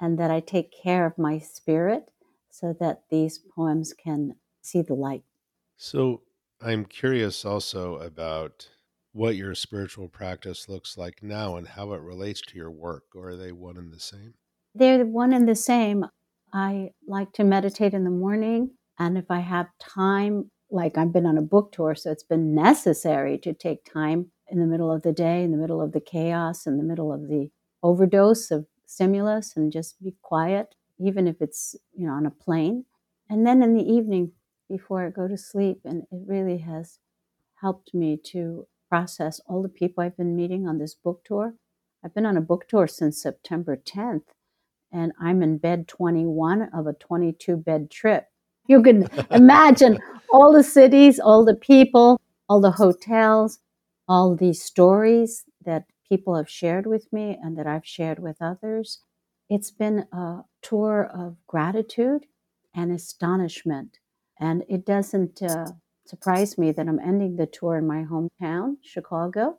and 0.00 0.18
that 0.18 0.30
I 0.30 0.40
take 0.40 0.72
care 0.72 1.06
of 1.06 1.18
my 1.18 1.38
spirit 1.38 2.10
so 2.50 2.74
that 2.80 3.02
these 3.10 3.38
poems 3.38 3.92
can 3.92 4.36
see 4.62 4.82
the 4.82 4.94
light. 4.94 5.22
So 5.76 6.22
I'm 6.60 6.84
curious 6.84 7.44
also 7.44 7.96
about 7.96 8.68
what 9.12 9.36
your 9.36 9.54
spiritual 9.54 10.08
practice 10.08 10.68
looks 10.68 10.98
like 10.98 11.22
now 11.22 11.56
and 11.56 11.68
how 11.68 11.92
it 11.92 12.00
relates 12.02 12.40
to 12.42 12.56
your 12.56 12.70
work, 12.70 13.04
or 13.14 13.30
are 13.30 13.36
they 13.36 13.52
one 13.52 13.76
and 13.76 13.92
the 13.92 14.00
same? 14.00 14.34
They're 14.74 15.04
one 15.06 15.32
and 15.32 15.48
the 15.48 15.54
same. 15.54 16.04
I 16.52 16.90
like 17.06 17.32
to 17.34 17.44
meditate 17.44 17.94
in 17.94 18.04
the 18.04 18.10
morning. 18.10 18.72
And 18.98 19.16
if 19.16 19.30
I 19.30 19.40
have 19.40 19.68
time, 19.78 20.50
like 20.70 20.98
I've 20.98 21.12
been 21.12 21.26
on 21.26 21.38
a 21.38 21.42
book 21.42 21.72
tour, 21.72 21.94
so 21.94 22.10
it's 22.10 22.22
been 22.24 22.54
necessary 22.54 23.38
to 23.38 23.54
take 23.54 23.90
time 23.90 24.30
in 24.48 24.60
the 24.60 24.66
middle 24.66 24.92
of 24.92 25.02
the 25.02 25.12
day, 25.12 25.42
in 25.42 25.50
the 25.50 25.58
middle 25.58 25.80
of 25.80 25.92
the 25.92 26.00
chaos, 26.00 26.66
in 26.66 26.76
the 26.76 26.82
middle 26.82 27.12
of 27.12 27.28
the 27.28 27.50
overdose 27.82 28.50
of 28.50 28.66
stimulus, 28.86 29.56
and 29.56 29.72
just 29.72 30.02
be 30.02 30.14
quiet, 30.22 30.74
even 30.98 31.26
if 31.26 31.36
it's, 31.40 31.76
you 31.94 32.06
know, 32.06 32.14
on 32.14 32.26
a 32.26 32.30
plane. 32.30 32.84
And 33.28 33.46
then 33.46 33.62
in 33.62 33.74
the 33.74 33.82
evening, 33.82 34.32
before 34.68 35.04
I 35.04 35.10
go 35.10 35.28
to 35.28 35.36
sleep, 35.36 35.80
and 35.84 36.02
it 36.02 36.20
really 36.26 36.58
has 36.58 36.98
helped 37.60 37.94
me 37.94 38.18
to 38.32 38.66
process 38.88 39.40
all 39.46 39.62
the 39.62 39.68
people 39.68 40.02
I've 40.02 40.16
been 40.16 40.36
meeting 40.36 40.66
on 40.66 40.78
this 40.78 40.94
book 40.94 41.22
tour. 41.24 41.54
I've 42.04 42.14
been 42.14 42.26
on 42.26 42.36
a 42.36 42.42
book 42.42 42.68
tour 42.68 42.86
since 42.86 43.20
September 43.20 43.76
10th, 43.76 44.22
and 44.92 45.12
I'm 45.20 45.42
in 45.42 45.58
bed 45.58 45.88
21 45.88 46.70
of 46.72 46.86
a 46.86 46.92
22 46.92 47.56
bed 47.56 47.90
trip. 47.90 48.26
You 48.68 48.82
can 48.82 49.08
imagine 49.30 49.98
all 50.32 50.52
the 50.52 50.62
cities, 50.62 51.18
all 51.18 51.44
the 51.44 51.54
people, 51.54 52.20
all 52.48 52.60
the 52.60 52.72
hotels, 52.72 53.58
all 54.08 54.36
the 54.36 54.52
stories 54.52 55.44
that 55.64 55.84
people 56.08 56.36
have 56.36 56.48
shared 56.50 56.86
with 56.86 57.12
me 57.12 57.38
and 57.42 57.58
that 57.58 57.66
I've 57.66 57.86
shared 57.86 58.18
with 58.18 58.36
others. 58.40 59.00
It's 59.48 59.70
been 59.70 60.06
a 60.12 60.40
tour 60.62 61.10
of 61.14 61.36
gratitude 61.46 62.26
and 62.74 62.92
astonishment. 62.92 63.98
And 64.40 64.64
it 64.68 64.84
doesn't 64.84 65.42
uh, 65.42 65.66
surprise 66.06 66.58
me 66.58 66.72
that 66.72 66.88
I'm 66.88 67.00
ending 67.00 67.36
the 67.36 67.46
tour 67.46 67.76
in 67.78 67.86
my 67.86 68.04
hometown, 68.04 68.76
Chicago. 68.82 69.58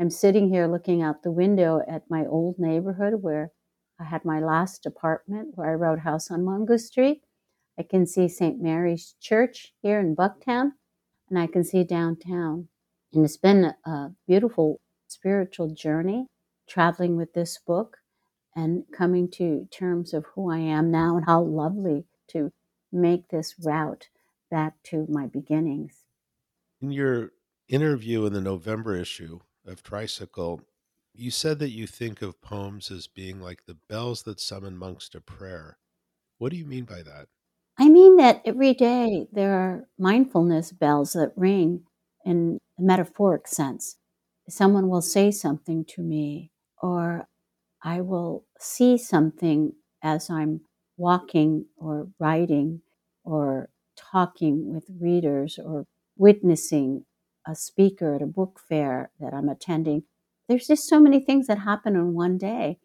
I'm 0.00 0.10
sitting 0.10 0.48
here 0.50 0.66
looking 0.66 1.02
out 1.02 1.22
the 1.22 1.30
window 1.32 1.80
at 1.88 2.10
my 2.10 2.26
old 2.26 2.56
neighborhood 2.58 3.14
where 3.22 3.52
I 4.00 4.04
had 4.04 4.24
my 4.24 4.40
last 4.40 4.84
apartment, 4.84 5.52
where 5.54 5.70
I 5.70 5.74
wrote 5.74 6.00
House 6.00 6.30
on 6.30 6.44
Mango 6.44 6.76
Street. 6.76 7.22
I 7.78 7.82
can 7.82 8.06
see 8.06 8.28
St. 8.28 8.60
Mary's 8.60 9.14
Church 9.20 9.72
here 9.82 10.00
in 10.00 10.16
Bucktown, 10.16 10.72
and 11.30 11.38
I 11.38 11.46
can 11.46 11.64
see 11.64 11.84
downtown. 11.84 12.68
And 13.12 13.24
it's 13.24 13.38
been 13.38 13.72
a 13.86 14.08
beautiful 14.26 14.80
spiritual 15.08 15.70
journey 15.70 16.26
traveling 16.68 17.16
with 17.16 17.32
this 17.34 17.58
book 17.58 17.98
and 18.54 18.84
coming 18.92 19.30
to 19.30 19.68
terms 19.70 20.14
of 20.14 20.24
who 20.34 20.50
I 20.50 20.58
am 20.58 20.90
now 20.90 21.16
and 21.16 21.26
how 21.26 21.42
lovely 21.42 22.06
to 22.28 22.52
make 22.90 23.28
this 23.28 23.54
route 23.62 24.08
back 24.50 24.82
to 24.84 25.06
my 25.08 25.26
beginnings. 25.26 26.04
In 26.80 26.90
your 26.90 27.32
interview 27.68 28.24
in 28.26 28.32
the 28.32 28.40
November 28.40 28.96
issue 28.96 29.40
of 29.66 29.82
Tricycle, 29.82 30.62
you 31.14 31.30
said 31.30 31.58
that 31.58 31.70
you 31.70 31.86
think 31.86 32.22
of 32.22 32.40
poems 32.40 32.90
as 32.90 33.06
being 33.06 33.40
like 33.40 33.64
the 33.64 33.74
bells 33.88 34.22
that 34.24 34.40
summon 34.40 34.76
monks 34.76 35.08
to 35.10 35.20
prayer. 35.20 35.78
What 36.38 36.50
do 36.50 36.58
you 36.58 36.66
mean 36.66 36.84
by 36.84 37.02
that? 37.02 37.28
I 37.78 37.88
mean 37.88 38.16
that 38.16 38.42
every 38.44 38.74
day 38.74 39.26
there 39.32 39.54
are 39.54 39.88
mindfulness 39.98 40.72
bells 40.72 41.12
that 41.12 41.32
ring 41.36 41.84
in 42.24 42.58
a 42.78 42.82
metaphoric 42.82 43.48
sense. 43.48 43.96
Someone 44.48 44.88
will 44.88 45.02
say 45.02 45.30
something 45.30 45.84
to 45.86 46.02
me, 46.02 46.50
or 46.82 47.28
I 47.82 48.00
will 48.00 48.44
see 48.58 48.98
something 48.98 49.72
as 50.02 50.30
I'm 50.30 50.62
walking 50.96 51.66
or 51.76 52.08
writing 52.18 52.82
or 53.24 53.70
talking 53.96 54.72
with 54.72 54.84
readers 55.00 55.58
or 55.58 55.86
witnessing 56.16 57.04
a 57.46 57.54
speaker 57.54 58.14
at 58.14 58.22
a 58.22 58.26
book 58.26 58.60
fair 58.68 59.10
that 59.20 59.34
I'm 59.34 59.48
attending. 59.48 60.04
There's 60.48 60.66
just 60.66 60.88
so 60.88 61.00
many 61.00 61.20
things 61.20 61.46
that 61.46 61.58
happen 61.58 61.96
in 61.96 62.14
one 62.14 62.38
day. 62.38 62.78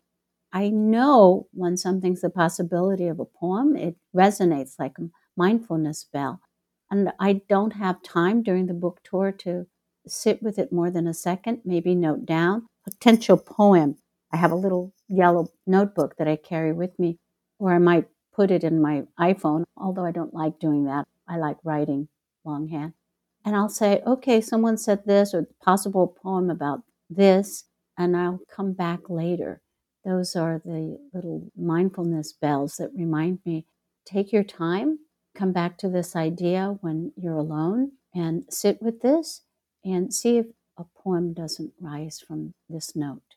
I 0.54 0.70
know 0.70 1.48
when 1.54 1.78
something's 1.78 2.22
the 2.22 2.30
possibility 2.30 3.08
of 3.08 3.20
a 3.20 3.26
poem, 3.26 3.76
it 3.76 3.96
resonates 4.16 4.80
like 4.80 4.98
a 5.00 5.10
mindfulness 5.38 6.06
bell. 6.12 6.42
And 6.90 7.12
I 7.20 7.42
don't 7.48 7.74
have 7.74 8.04
time 8.04 8.44
during 8.44 8.68
the 8.68 8.74
book 8.74 9.02
tour 9.04 9.32
to 9.40 9.68
sit 10.08 10.42
with 10.42 10.58
it 10.58 10.72
more 10.72 10.92
than 10.92 11.08
a 11.08 11.14
second, 11.14 11.62
maybe 11.66 11.96
note 11.96 12.26
down 12.26 12.68
potential 12.84 13.38
poem. 13.38 13.98
I 14.32 14.38
have 14.38 14.52
a 14.52 14.56
little 14.56 14.94
yellow 15.08 15.50
notebook 15.68 16.16
that 16.18 16.28
I 16.28 16.36
carry 16.36 16.74
with 16.74 16.98
me, 16.98 17.18
or 17.60 17.74
I 17.74 17.78
might 17.78 18.08
put 18.34 18.52
it 18.52 18.64
in 18.64 18.82
my 18.82 19.04
iPhone, 19.20 19.64
although 19.78 20.06
I 20.06 20.12
don't 20.12 20.34
like 20.34 20.60
doing 20.60 20.86
that. 20.86 21.08
I 21.28 21.38
like 21.38 21.58
writing 21.64 22.08
longhand. 22.46 22.94
And 23.44 23.56
I'll 23.56 23.70
say, 23.70 24.02
okay, 24.06 24.40
someone 24.40 24.78
said 24.78 25.04
this 25.06 25.34
or 25.34 25.48
possible 25.64 26.08
poem 26.08 26.50
about 26.50 26.82
this, 27.10 27.66
and 27.98 28.16
I'll 28.16 28.40
come 28.50 28.74
back 28.74 29.10
later. 29.10 29.62
Those 30.06 30.36
are 30.36 30.62
the 30.64 30.98
little 31.14 31.52
mindfulness 31.56 32.34
bells 32.34 32.78
that 32.78 32.92
remind 32.96 33.40
me 33.46 33.66
take 34.06 34.32
your 34.32 34.44
time, 34.44 35.00
come 35.36 35.52
back 35.52 35.78
to 35.80 35.90
this 35.90 36.16
idea 36.16 36.78
when 36.82 37.12
you're 37.16 37.38
alone, 37.38 37.92
and 38.14 38.44
sit 38.50 38.82
with 38.82 39.02
this 39.02 39.42
and 39.84 40.14
see 40.14 40.38
if 40.38 40.48
a 40.78 40.86
poem 41.04 41.34
doesn't 41.34 41.74
rise 41.80 42.20
from 42.20 42.54
this 42.70 42.96
note. 42.96 43.36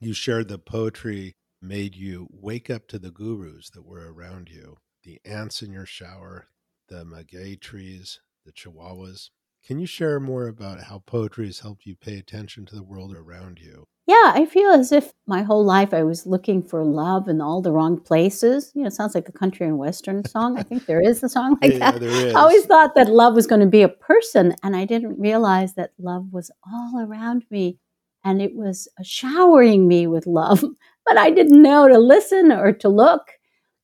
You 0.00 0.12
shared 0.12 0.48
that 0.48 0.64
poetry 0.64 1.34
made 1.60 1.96
you 1.96 2.28
wake 2.30 2.70
up 2.70 2.86
to 2.88 2.98
the 2.98 3.10
gurus 3.10 3.70
that 3.70 3.84
were 3.84 4.12
around 4.12 4.48
you 4.48 4.76
the 5.04 5.20
ants 5.24 5.62
in 5.62 5.72
your 5.72 5.86
shower, 5.86 6.48
the 6.88 7.04
maguey 7.04 7.56
trees, 7.58 8.20
the 8.44 8.52
chihuahuas. 8.52 9.30
Can 9.66 9.78
you 9.78 9.86
share 9.86 10.18
more 10.18 10.46
about 10.46 10.82
how 10.84 11.02
poetry 11.06 11.46
has 11.46 11.60
helped 11.60 11.84
you 11.84 11.94
pay 11.94 12.18
attention 12.18 12.64
to 12.66 12.74
the 12.74 12.82
world 12.82 13.14
around 13.14 13.58
you? 13.60 13.86
Yeah, 14.06 14.32
I 14.34 14.46
feel 14.46 14.70
as 14.70 14.90
if 14.90 15.12
my 15.26 15.42
whole 15.42 15.64
life 15.64 15.92
I 15.92 16.02
was 16.02 16.24
looking 16.24 16.62
for 16.62 16.82
love 16.82 17.28
in 17.28 17.42
all 17.42 17.60
the 17.60 17.72
wrong 17.72 18.00
places. 18.00 18.72
You 18.74 18.82
know, 18.82 18.86
it 18.86 18.94
sounds 18.94 19.14
like 19.14 19.28
a 19.28 19.32
country 19.32 19.66
and 19.66 19.76
western 19.76 20.24
song. 20.24 20.58
I 20.58 20.62
think 20.62 20.86
there 20.86 21.02
is 21.02 21.22
a 21.22 21.28
song 21.28 21.58
like 21.62 21.72
yeah, 21.72 21.90
that. 21.90 22.00
There 22.00 22.28
is. 22.28 22.34
I 22.34 22.40
always 22.40 22.64
thought 22.64 22.94
that 22.94 23.10
love 23.10 23.34
was 23.34 23.46
going 23.46 23.60
to 23.60 23.66
be 23.66 23.82
a 23.82 23.88
person, 23.88 24.54
and 24.62 24.74
I 24.74 24.86
didn't 24.86 25.20
realize 25.20 25.74
that 25.74 25.92
love 25.98 26.32
was 26.32 26.50
all 26.66 27.00
around 27.00 27.44
me 27.50 27.78
and 28.24 28.42
it 28.42 28.54
was 28.54 28.88
showering 29.02 29.88
me 29.88 30.06
with 30.06 30.26
love. 30.26 30.64
But 31.06 31.16
I 31.16 31.30
didn't 31.30 31.62
know 31.62 31.88
to 31.88 31.98
listen 31.98 32.52
or 32.52 32.70
to 32.70 32.88
look 32.90 33.30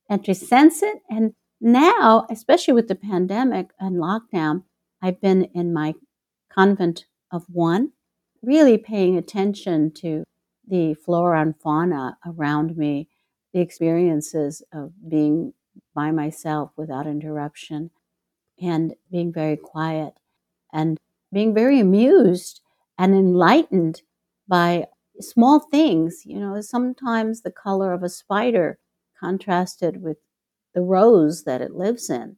and 0.07 0.23
to 0.25 0.35
sense 0.35 0.83
it. 0.83 0.99
And 1.09 1.33
now, 1.59 2.27
especially 2.29 2.75
with 2.75 2.87
the 2.87 2.93
pandemic 2.93 3.71
and 3.79 3.95
lockdown, 3.95 4.61
I've 5.05 5.21
been 5.21 5.43
in 5.53 5.71
my 5.71 5.93
convent 6.51 7.05
of 7.31 7.45
one, 7.47 7.91
really 8.41 8.79
paying 8.79 9.17
attention 9.17 9.91
to 9.97 10.23
the 10.67 10.95
flora 10.95 11.41
and 11.41 11.55
fauna 11.61 12.17
around 12.25 12.75
me, 12.75 13.09
the 13.53 13.59
experiences 13.59 14.63
of 14.73 14.93
being 15.07 15.53
by 15.93 16.09
myself 16.09 16.71
without 16.75 17.05
interruption, 17.05 17.91
and 18.59 18.95
being 19.11 19.31
very 19.31 19.57
quiet 19.57 20.15
and 20.73 20.97
being 21.31 21.53
very 21.53 21.79
amused 21.79 22.61
and 22.97 23.13
enlightened 23.13 24.01
by 24.47 24.87
small 25.19 25.59
things. 25.59 26.23
You 26.25 26.39
know, 26.39 26.59
sometimes 26.61 27.41
the 27.41 27.51
color 27.51 27.93
of 27.93 28.01
a 28.01 28.09
spider 28.09 28.79
contrasted 29.19 30.01
with 30.01 30.17
the 30.73 30.81
rose 30.81 31.43
that 31.43 31.61
it 31.61 31.75
lives 31.75 32.09
in, 32.09 32.37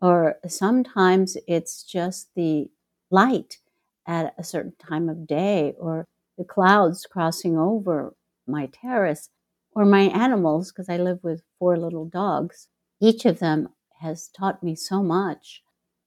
or 0.00 0.36
sometimes 0.46 1.36
it's 1.46 1.82
just 1.82 2.30
the 2.34 2.70
light 3.10 3.58
at 4.06 4.34
a 4.38 4.44
certain 4.44 4.72
time 4.78 5.08
of 5.08 5.26
day, 5.26 5.74
or 5.78 6.06
the 6.38 6.44
clouds 6.44 7.06
crossing 7.06 7.58
over 7.58 8.14
my 8.46 8.66
terrace, 8.66 9.28
or 9.74 9.84
my 9.84 10.02
animals, 10.02 10.72
because 10.72 10.88
I 10.88 10.96
live 10.96 11.22
with 11.22 11.42
four 11.58 11.76
little 11.76 12.06
dogs. 12.06 12.68
Each 13.00 13.24
of 13.24 13.38
them 13.38 13.68
has 14.00 14.28
taught 14.28 14.62
me 14.62 14.74
so 14.74 15.02
much 15.02 15.62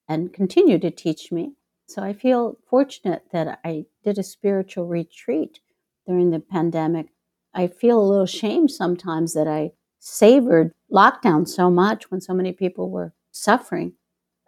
and 0.08 0.34
continue 0.34 0.80
to 0.80 0.92
teach 0.92 1.32
me. 1.32 1.54
So 1.88 2.02
I 2.02 2.14
feel 2.14 2.58
fortunate 2.68 3.24
that 3.32 3.60
I 3.64 3.86
did 4.04 4.18
a 4.18 4.24
spiritual 4.24 4.88
retreat 4.88 5.60
during 6.08 6.32
the 6.32 6.40
pandemic. 6.40 7.08
I 7.54 7.68
feel 7.68 8.00
a 8.00 8.10
little 8.10 8.26
shame 8.26 8.68
sometimes 8.68 9.34
that 9.34 9.48
I 9.48 9.72
savored 10.00 10.74
lockdown 10.92 11.48
so 11.48 11.70
much 11.70 12.10
when 12.10 12.20
so 12.20 12.34
many 12.34 12.52
people 12.52 12.90
were 12.90 13.14
suffering. 13.34 13.94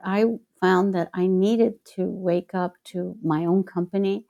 I 0.03 0.25
found 0.61 0.93
that 0.93 1.09
I 1.13 1.27
needed 1.27 1.73
to 1.95 2.05
wake 2.05 2.53
up 2.53 2.75
to 2.85 3.15
my 3.23 3.45
own 3.45 3.63
company 3.63 4.25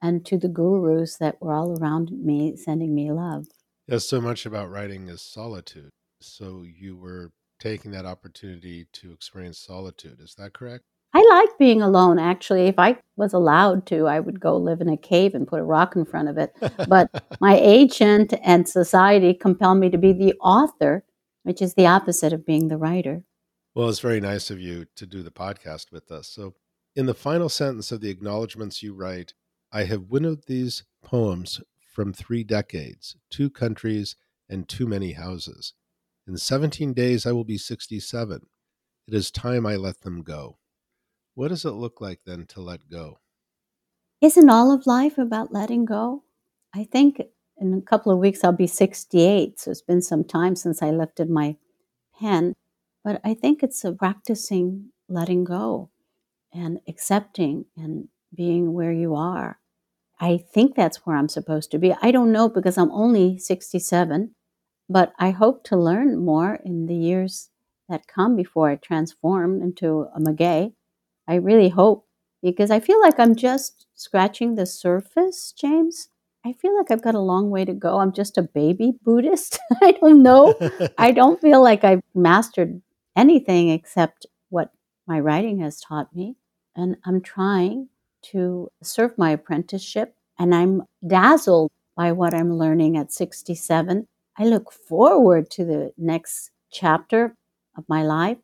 and 0.00 0.24
to 0.26 0.36
the 0.38 0.48
gurus 0.48 1.16
that 1.16 1.40
were 1.40 1.54
all 1.54 1.78
around 1.78 2.10
me 2.12 2.56
sending 2.56 2.94
me 2.94 3.10
love. 3.10 3.46
Yes, 3.88 4.06
so 4.06 4.20
much 4.20 4.46
about 4.46 4.70
writing 4.70 5.08
is 5.08 5.22
solitude. 5.22 5.90
So 6.20 6.64
you 6.64 6.96
were 6.96 7.30
taking 7.58 7.90
that 7.92 8.06
opportunity 8.06 8.86
to 8.92 9.12
experience 9.12 9.58
solitude. 9.58 10.20
Is 10.20 10.34
that 10.36 10.52
correct? 10.52 10.84
I 11.16 11.24
like 11.30 11.58
being 11.58 11.80
alone, 11.80 12.18
actually. 12.18 12.66
If 12.66 12.78
I 12.78 12.98
was 13.16 13.32
allowed 13.32 13.86
to, 13.86 14.06
I 14.08 14.18
would 14.18 14.40
go 14.40 14.56
live 14.56 14.80
in 14.80 14.88
a 14.88 14.96
cave 14.96 15.34
and 15.34 15.46
put 15.46 15.60
a 15.60 15.64
rock 15.64 15.94
in 15.94 16.04
front 16.04 16.28
of 16.28 16.36
it. 16.38 16.52
But 16.88 17.08
my 17.40 17.56
agent 17.56 18.34
and 18.42 18.68
society 18.68 19.32
compel 19.32 19.76
me 19.76 19.90
to 19.90 19.98
be 19.98 20.12
the 20.12 20.34
author, 20.40 21.04
which 21.44 21.62
is 21.62 21.74
the 21.74 21.86
opposite 21.86 22.32
of 22.32 22.44
being 22.44 22.66
the 22.66 22.76
writer. 22.76 23.22
Well, 23.74 23.88
it's 23.88 23.98
very 23.98 24.20
nice 24.20 24.50
of 24.50 24.60
you 24.60 24.86
to 24.94 25.04
do 25.04 25.22
the 25.24 25.32
podcast 25.32 25.90
with 25.90 26.12
us. 26.12 26.28
So, 26.28 26.54
in 26.94 27.06
the 27.06 27.14
final 27.14 27.48
sentence 27.48 27.90
of 27.90 28.00
the 28.00 28.10
acknowledgments 28.10 28.84
you 28.84 28.94
write, 28.94 29.34
I 29.72 29.82
have 29.84 30.10
winnowed 30.10 30.44
these 30.46 30.84
poems 31.02 31.60
from 31.92 32.12
three 32.12 32.44
decades, 32.44 33.16
two 33.30 33.50
countries, 33.50 34.14
and 34.48 34.68
too 34.68 34.86
many 34.86 35.12
houses. 35.12 35.74
In 36.28 36.36
17 36.36 36.92
days, 36.92 37.26
I 37.26 37.32
will 37.32 37.44
be 37.44 37.58
67. 37.58 38.46
It 39.08 39.14
is 39.14 39.32
time 39.32 39.66
I 39.66 39.74
let 39.74 40.02
them 40.02 40.22
go. 40.22 40.58
What 41.34 41.48
does 41.48 41.64
it 41.64 41.72
look 41.72 42.00
like 42.00 42.20
then 42.24 42.46
to 42.50 42.60
let 42.60 42.88
go? 42.88 43.18
Isn't 44.20 44.50
all 44.50 44.70
of 44.70 44.86
life 44.86 45.18
about 45.18 45.52
letting 45.52 45.84
go? 45.84 46.22
I 46.72 46.84
think 46.84 47.20
in 47.58 47.74
a 47.74 47.82
couple 47.82 48.12
of 48.12 48.18
weeks 48.18 48.44
I'll 48.44 48.52
be 48.52 48.68
68, 48.68 49.58
so 49.58 49.72
it's 49.72 49.82
been 49.82 50.00
some 50.00 50.22
time 50.22 50.54
since 50.54 50.80
I 50.80 50.90
lifted 50.90 51.28
my 51.28 51.56
pen, 52.20 52.54
but 53.04 53.20
I 53.22 53.34
think 53.34 53.62
it's 53.62 53.84
a 53.84 53.92
practicing 53.92 54.90
letting 55.08 55.44
go 55.44 55.90
and 56.52 56.80
accepting 56.88 57.66
and 57.76 58.08
being 58.34 58.72
where 58.72 58.92
you 58.92 59.14
are. 59.14 59.58
I 60.20 60.38
think 60.38 60.74
that's 60.74 61.04
where 61.04 61.16
I'm 61.16 61.28
supposed 61.28 61.70
to 61.72 61.78
be. 61.78 61.94
I 62.00 62.10
don't 62.10 62.32
know 62.32 62.48
because 62.48 62.78
I'm 62.78 62.90
only 62.92 63.38
67, 63.38 64.34
but 64.88 65.12
I 65.18 65.30
hope 65.30 65.64
to 65.64 65.76
learn 65.76 66.16
more 66.18 66.60
in 66.64 66.86
the 66.86 66.94
years 66.94 67.50
that 67.88 68.06
come 68.06 68.36
before 68.36 68.70
I 68.70 68.76
transform 68.76 69.60
into 69.60 70.06
a 70.14 70.20
Magay. 70.20 70.72
I 71.28 71.34
really 71.34 71.68
hope 71.68 72.06
because 72.42 72.70
I 72.70 72.80
feel 72.80 73.00
like 73.00 73.18
I'm 73.18 73.34
just 73.34 73.86
scratching 73.94 74.54
the 74.54 74.66
surface, 74.66 75.52
James. 75.52 76.08
I 76.46 76.52
feel 76.52 76.76
like 76.76 76.90
I've 76.90 77.02
got 77.02 77.14
a 77.14 77.20
long 77.20 77.50
way 77.50 77.64
to 77.64 77.72
go. 77.72 77.98
I'm 77.98 78.12
just 78.12 78.38
a 78.38 78.42
baby 78.42 78.92
Buddhist. 79.02 79.58
I 79.82 79.92
don't 79.92 80.22
know. 80.22 80.54
I 80.98 81.10
don't 81.10 81.40
feel 81.40 81.62
like 81.62 81.84
I've 81.84 82.02
mastered 82.14 82.80
anything 83.16 83.70
except 83.70 84.26
what 84.50 84.70
my 85.06 85.20
writing 85.20 85.60
has 85.60 85.80
taught 85.80 86.14
me. 86.14 86.36
And 86.76 86.96
I'm 87.04 87.20
trying 87.20 87.88
to 88.32 88.70
serve 88.82 89.16
my 89.18 89.30
apprenticeship. 89.30 90.14
And 90.38 90.54
I'm 90.54 90.82
dazzled 91.06 91.70
by 91.96 92.12
what 92.12 92.34
I'm 92.34 92.52
learning 92.52 92.96
at 92.96 93.12
67. 93.12 94.06
I 94.36 94.44
look 94.44 94.72
forward 94.72 95.50
to 95.52 95.64
the 95.64 95.92
next 95.96 96.50
chapter 96.72 97.36
of 97.76 97.84
my 97.88 98.02
life 98.02 98.38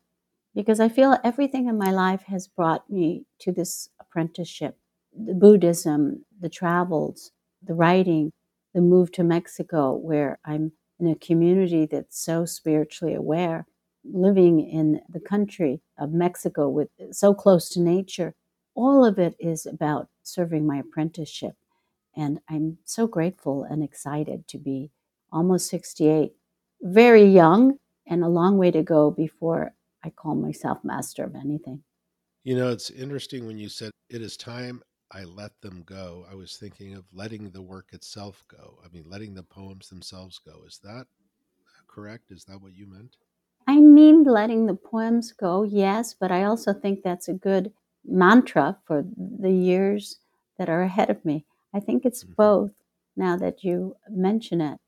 because 0.55 0.79
I 0.79 0.89
feel 0.89 1.17
everything 1.23 1.67
in 1.67 1.77
my 1.77 1.91
life 1.91 2.23
has 2.23 2.47
brought 2.47 2.89
me 2.89 3.25
to 3.39 3.51
this 3.51 3.89
apprenticeship 3.99 4.77
the 5.13 5.33
Buddhism, 5.33 6.23
the 6.39 6.47
travels, 6.47 7.31
the 7.61 7.73
writing, 7.73 8.31
the 8.73 8.79
move 8.79 9.11
to 9.11 9.23
Mexico, 9.23 9.93
where 9.93 10.39
I'm 10.45 10.71
in 11.01 11.07
a 11.07 11.15
community 11.15 11.85
that's 11.85 12.17
so 12.23 12.45
spiritually 12.45 13.13
aware, 13.13 13.65
living 14.03 14.59
in 14.59 15.01
the 15.09 15.19
country 15.19 15.81
of 15.97 16.11
Mexico 16.11 16.69
with 16.69 16.89
so 17.11 17.33
close 17.33 17.69
to 17.69 17.81
nature. 17.81 18.35
All 18.75 19.05
of 19.05 19.19
it 19.19 19.35
is 19.39 19.65
about 19.65 20.09
serving 20.23 20.65
my 20.65 20.77
apprenticeship. 20.77 21.55
And 22.15 22.39
I'm 22.49 22.77
so 22.85 23.07
grateful 23.07 23.63
and 23.63 23.83
excited 23.83 24.47
to 24.49 24.57
be 24.57 24.91
almost 25.31 25.69
68, 25.69 26.33
very 26.81 27.25
young, 27.25 27.77
and 28.07 28.23
a 28.23 28.29
long 28.29 28.57
way 28.57 28.71
to 28.71 28.83
go 28.83 29.11
before 29.11 29.73
I 30.03 30.09
call 30.09 30.35
myself 30.35 30.79
master 30.83 31.23
of 31.23 31.35
anything. 31.35 31.83
You 32.43 32.55
know, 32.55 32.69
it's 32.69 32.89
interesting 32.89 33.45
when 33.45 33.57
you 33.57 33.69
said 33.69 33.91
it 34.09 34.21
is 34.21 34.35
time 34.35 34.81
I 35.11 35.23
let 35.25 35.59
them 35.61 35.83
go. 35.85 36.25
I 36.29 36.35
was 36.35 36.57
thinking 36.57 36.95
of 36.95 37.05
letting 37.13 37.49
the 37.51 37.61
work 37.61 37.87
itself 37.91 38.43
go. 38.47 38.79
I 38.83 38.87
mean, 38.93 39.03
letting 39.07 39.33
the 39.33 39.43
poems 39.43 39.89
themselves 39.89 40.39
go. 40.39 40.63
Is 40.65 40.79
that 40.83 41.05
correct? 41.87 42.31
Is 42.31 42.45
that 42.45 42.61
what 42.61 42.73
you 42.73 42.87
meant? 42.87 43.17
I 43.67 43.79
mean, 43.79 44.23
letting 44.23 44.65
the 44.65 44.75
poems 44.75 45.31
go, 45.31 45.63
yes, 45.63 46.13
but 46.13 46.31
I 46.31 46.43
also 46.43 46.73
think 46.73 47.03
that's 47.03 47.27
a 47.27 47.33
good 47.33 47.71
mantra 48.05 48.77
for 48.85 49.03
the 49.17 49.51
years 49.51 50.19
that 50.57 50.69
are 50.69 50.81
ahead 50.81 51.09
of 51.09 51.23
me. 51.23 51.45
I 51.73 51.79
think 51.79 52.05
it's 52.05 52.23
mm-hmm. 52.23 52.33
both 52.33 52.71
now 53.15 53.37
that 53.37 53.63
you 53.63 53.95
mention 54.09 54.61
it. 54.61 54.79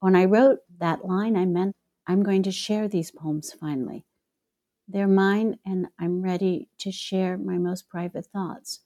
When 0.00 0.14
I 0.14 0.24
wrote 0.24 0.60
that 0.78 1.04
line, 1.04 1.36
I 1.36 1.46
meant 1.46 1.74
I'm 2.06 2.22
going 2.22 2.42
to 2.44 2.52
share 2.52 2.88
these 2.88 3.10
poems 3.10 3.52
finally. 3.52 4.04
They're 4.88 5.08
mine, 5.08 5.58
and 5.66 5.88
I'm 5.98 6.22
ready 6.22 6.68
to 6.78 6.92
share 6.92 7.36
my 7.36 7.58
most 7.58 7.88
private 7.88 8.26
thoughts. 8.26 8.80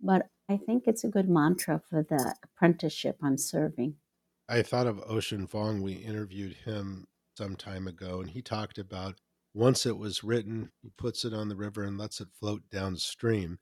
But 0.00 0.28
I 0.48 0.56
think 0.56 0.84
it's 0.86 1.04
a 1.04 1.08
good 1.08 1.28
mantra 1.28 1.80
for 1.90 2.02
the 2.02 2.34
apprenticeship 2.42 3.18
I'm 3.22 3.36
serving. 3.36 3.96
I 4.48 4.62
thought 4.62 4.86
of 4.86 5.02
Ocean 5.06 5.46
Vuong. 5.46 5.82
We 5.82 5.92
interviewed 5.92 6.54
him 6.54 7.06
some 7.36 7.56
time 7.56 7.86
ago, 7.86 8.20
and 8.20 8.30
he 8.30 8.42
talked 8.42 8.78
about 8.78 9.18
once 9.54 9.84
it 9.84 9.98
was 9.98 10.24
written, 10.24 10.70
he 10.80 10.90
puts 10.96 11.24
it 11.24 11.34
on 11.34 11.48
the 11.48 11.56
river 11.56 11.82
and 11.82 11.98
lets 11.98 12.20
it 12.20 12.28
float 12.38 12.62
downstream. 12.70 13.58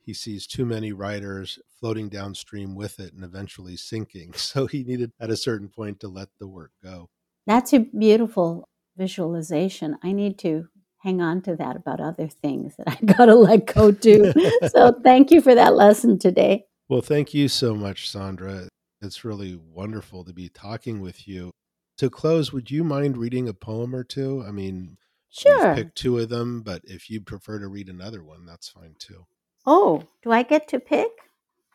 He 0.00 0.14
sees 0.14 0.46
too 0.46 0.64
many 0.64 0.92
writers 0.92 1.58
floating 1.80 2.08
downstream 2.08 2.74
with 2.74 2.98
it 3.00 3.12
and 3.14 3.24
eventually 3.24 3.76
sinking. 3.76 4.32
So 4.38 4.66
he 4.66 4.84
needed 4.84 5.12
at 5.20 5.30
a 5.30 5.36
certain 5.36 5.68
point 5.68 6.00
to 6.00 6.08
let 6.08 6.28
the 6.38 6.48
work 6.48 6.72
go. 6.82 7.08
That's 7.46 7.72
a 7.72 7.80
beautiful 7.80 8.68
visualization. 8.96 9.98
I 10.02 10.12
need 10.12 10.38
to 10.40 10.68
hang 10.98 11.20
on 11.20 11.42
to 11.42 11.56
that 11.56 11.76
about 11.76 12.00
other 12.00 12.28
things 12.28 12.76
that 12.76 12.88
I 13.02 13.04
got 13.04 13.26
to 13.26 13.34
let 13.34 13.66
go 13.66 13.92
too. 13.92 14.32
so 14.68 14.92
thank 15.02 15.30
you 15.30 15.40
for 15.40 15.54
that 15.54 15.74
lesson 15.74 16.18
today. 16.18 16.64
Well, 16.88 17.02
thank 17.02 17.34
you 17.34 17.48
so 17.48 17.74
much, 17.74 18.10
Sandra. 18.10 18.68
It's 19.02 19.24
really 19.24 19.56
wonderful 19.56 20.24
to 20.24 20.32
be 20.32 20.48
talking 20.48 21.00
with 21.00 21.28
you. 21.28 21.50
To 21.98 22.10
close, 22.10 22.52
would 22.52 22.70
you 22.70 22.82
mind 22.84 23.16
reading 23.16 23.48
a 23.48 23.54
poem 23.54 23.94
or 23.94 24.04
two? 24.04 24.44
I 24.46 24.50
mean, 24.50 24.96
sure. 25.30 25.74
Pick 25.74 25.94
two 25.94 26.18
of 26.18 26.28
them, 26.28 26.62
but 26.62 26.82
if 26.84 27.08
you 27.08 27.20
prefer 27.20 27.58
to 27.58 27.68
read 27.68 27.88
another 27.88 28.22
one, 28.22 28.44
that's 28.46 28.68
fine 28.68 28.96
too. 28.98 29.26
Oh, 29.66 30.04
do 30.22 30.32
I 30.32 30.42
get 30.42 30.68
to 30.68 30.80
pick? 30.80 31.10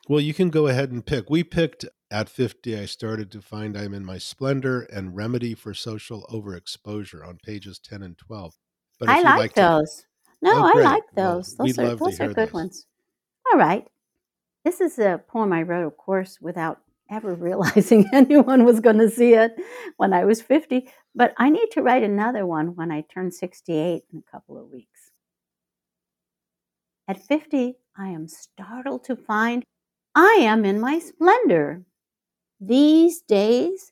Well, 0.08 0.20
you 0.20 0.34
can 0.34 0.50
go 0.50 0.68
ahead 0.68 0.92
and 0.92 1.06
pick. 1.06 1.30
We 1.30 1.44
picked 1.44 1.86
at 2.12 2.30
50, 2.30 2.78
I 2.78 2.86
started 2.86 3.32
to 3.32 3.42
find 3.42 3.78
I'm 3.78 3.94
in 3.94 4.04
my 4.04 4.18
splendor 4.18 4.82
and 4.82 5.16
remedy 5.16 5.54
for 5.54 5.74
social 5.74 6.26
overexposure 6.32 7.26
on 7.26 7.38
pages 7.44 7.80
10 7.80 8.02
and 8.02 8.18
12. 8.18 8.56
But 9.00 9.10
I 9.10 9.22
like, 9.22 9.38
like 9.38 9.54
those. 9.54 9.96
To... 9.96 10.06
No, 10.42 10.54
oh, 10.56 10.72
I 10.76 10.82
like 10.82 11.04
those. 11.16 11.56
Well, 11.58 11.68
those 11.68 11.80
are, 11.80 11.96
those 11.96 12.20
are 12.20 12.28
good 12.28 12.48
those. 12.48 12.54
ones. 12.54 12.86
All 13.52 13.60
right. 13.60 13.88
This 14.66 14.82
is 14.82 14.98
a 15.00 15.22
poem 15.28 15.54
I 15.54 15.62
wrote, 15.62 15.86
of 15.86 15.98
course, 15.98 16.40
without 16.42 16.82
ever 17.10 17.34
realizing 17.48 18.10
anyone 18.14 18.66
was 18.66 18.80
going 18.80 18.98
to 19.00 19.10
see 19.10 19.34
it 19.34 19.56
when 19.98 20.14
I 20.14 20.26
was 20.26 20.42
50. 20.42 20.88
But 21.16 21.34
I 21.38 21.50
need 21.50 21.70
to 21.72 21.82
write 21.82 22.04
another 22.04 22.46
one 22.46 22.76
when 22.76 22.92
I 22.92 23.02
turn 23.02 23.32
68 23.32 24.04
in 24.12 24.20
a 24.20 24.32
couple 24.32 24.58
of 24.58 24.70
weeks. 24.70 25.12
At 27.08 27.20
50, 27.26 27.76
I 27.98 28.10
am 28.10 28.28
startled 28.28 29.04
to 29.06 29.16
find 29.16 29.64
I 30.16 30.38
am 30.42 30.66
in 30.66 30.80
my 30.80 31.00
splendor. 31.00 31.84
These 32.60 33.22
days, 33.22 33.92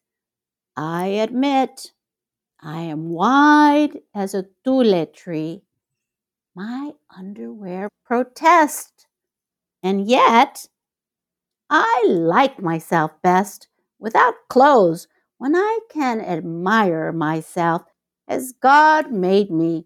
I 0.75 1.07
admit, 1.07 1.93
I 2.61 2.81
am 2.81 3.09
wide 3.09 3.99
as 4.13 4.33
a 4.33 4.45
tule 4.63 5.05
tree. 5.07 5.63
My 6.55 6.91
underwear 7.15 7.89
protest. 8.05 9.07
And 9.83 10.07
yet, 10.07 10.67
I 11.69 12.03
like 12.07 12.61
myself 12.61 13.11
best 13.21 13.67
without 13.99 14.35
clothes 14.49 15.07
when 15.37 15.55
I 15.55 15.79
can 15.89 16.21
admire 16.21 17.11
myself 17.11 17.83
as 18.27 18.53
God 18.53 19.11
made 19.11 19.51
me. 19.51 19.85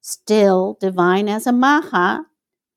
Still 0.00 0.76
divine 0.80 1.28
as 1.28 1.46
a 1.46 1.52
maja, 1.52 2.20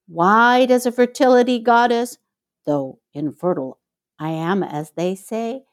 wide 0.08 0.72
as 0.72 0.86
a 0.86 0.91
fertility 0.91 1.60
goddess, 1.60 2.17
though 2.65 3.00
infertile 3.13 3.80
I 4.17 4.32
am, 4.32 4.63
as 4.63 4.91
they 4.91 5.15
say, 5.15 5.63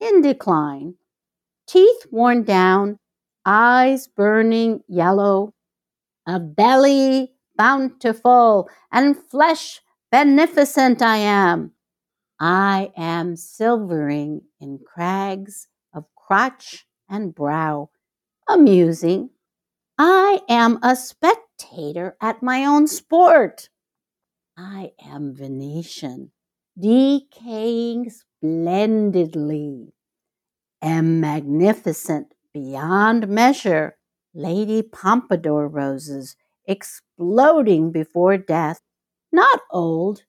in 0.00 0.22
decline. 0.22 0.94
Teeth 1.66 2.06
worn 2.10 2.44
down, 2.44 2.98
eyes 3.44 4.06
burning 4.06 4.82
yellow, 4.88 5.52
a 6.26 6.40
belly 6.40 7.32
bountiful, 7.56 8.68
and 8.90 9.16
flesh 9.16 9.80
beneficent 10.12 11.02
I 11.02 11.16
am. 11.16 11.72
I 12.38 12.92
am 12.96 13.34
silvering 13.34 14.42
in 14.60 14.78
crags 14.78 15.68
of 15.94 16.04
crotch 16.14 16.86
and 17.08 17.34
brow, 17.34 17.88
amusing. 18.48 19.30
I 19.98 20.40
am 20.48 20.78
a 20.82 20.96
spectator 20.96 22.16
at 22.20 22.42
my 22.42 22.66
own 22.66 22.86
sport. 22.88 23.70
I 24.56 24.92
am 25.02 25.34
Venetian, 25.34 26.30
decaying 26.78 28.10
splendidly, 28.10 29.94
am 30.82 31.20
magnificent 31.20 32.34
beyond 32.52 33.28
measure, 33.28 33.96
Lady 34.34 34.82
Pompadour 34.82 35.68
roses 35.68 36.36
exploding 36.66 37.92
before 37.92 38.36
death, 38.36 38.80
not 39.32 39.60
old, 39.70 40.24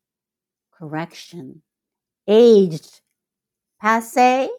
correction, 0.72 1.62
aged, 2.28 3.01
passe, 3.82 4.49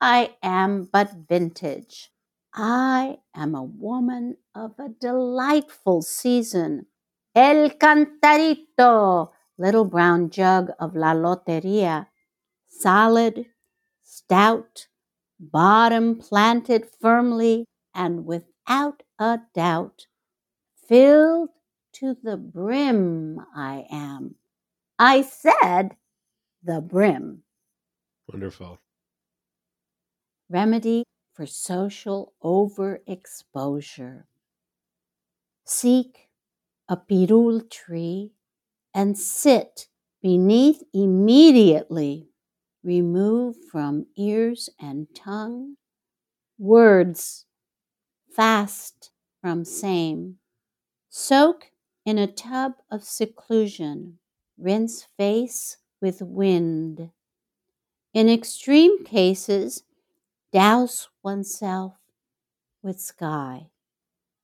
I 0.00 0.36
am 0.42 0.84
but 0.92 1.12
vintage. 1.28 2.10
I 2.54 3.18
am 3.34 3.54
a 3.54 3.62
woman 3.62 4.36
of 4.54 4.74
a 4.78 4.88
delightful 4.88 6.02
season, 6.02 6.86
El 7.34 7.70
cantarito, 7.70 9.30
little 9.58 9.84
brown 9.84 10.30
jug 10.30 10.70
of 10.80 10.96
la 10.96 11.12
loteria, 11.14 12.08
solid, 12.68 13.46
stout, 14.02 14.88
bottom 15.40 16.16
planted 16.18 16.88
firmly, 17.00 17.66
and 17.94 18.26
without 18.26 19.02
a 19.18 19.40
doubt, 19.54 20.06
filled 20.88 21.50
to 21.94 22.16
the 22.22 22.36
brim 22.36 23.40
I 23.54 23.86
am. 23.90 24.36
I 24.98 25.22
said 25.22 25.96
the 26.62 26.80
brim. 26.80 27.42
Wonderful. 28.32 28.78
Remedy 30.48 31.04
for 31.32 31.46
social 31.46 32.32
overexposure. 32.42 34.24
Seek 35.64 36.30
a 36.88 36.96
pirul 36.96 37.70
tree 37.70 38.32
and 38.94 39.16
sit 39.16 39.88
beneath 40.22 40.82
immediately. 40.92 42.30
Remove 42.82 43.56
from 43.70 44.06
ears 44.16 44.68
and 44.80 45.08
tongue 45.14 45.76
words 46.58 47.44
fast 48.34 49.10
from 49.40 49.64
same. 49.64 50.38
Soak 51.10 51.72
in 52.08 52.16
a 52.16 52.26
tub 52.26 52.72
of 52.90 53.04
seclusion. 53.04 54.18
Rinse 54.56 55.06
face 55.18 55.76
with 56.00 56.22
wind. 56.22 57.10
In 58.14 58.30
extreme 58.30 59.04
cases, 59.04 59.82
douse 60.50 61.10
oneself 61.22 61.96
with 62.82 62.98
sky. 62.98 63.66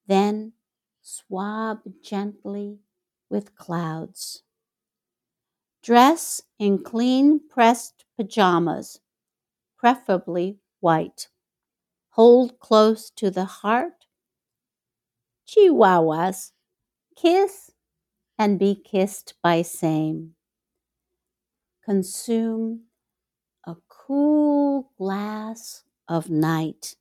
Then 0.07 0.53
swab 1.01 1.79
gently 2.03 2.81
with 3.31 3.57
clouds. 3.57 4.43
Dress 5.83 6.43
in 6.59 6.83
clean 6.83 7.41
pressed 7.49 8.05
pajamas, 8.19 9.01
preferably 9.79 10.59
white. 10.81 11.29
Hold 12.11 12.59
close 12.59 13.09
to 13.13 13.31
the 13.31 13.47
heart. 13.47 14.05
Chihuahuas, 15.49 16.51
kiss 17.17 17.71
and 18.39 18.59
be 18.59 18.75
kissed 18.75 19.35
by 19.43 19.63
same. 19.63 20.35
Consume 21.85 22.83
a 23.67 23.77
cool 23.89 24.91
glass 24.99 25.85
of 26.09 26.31
night. 26.31 26.97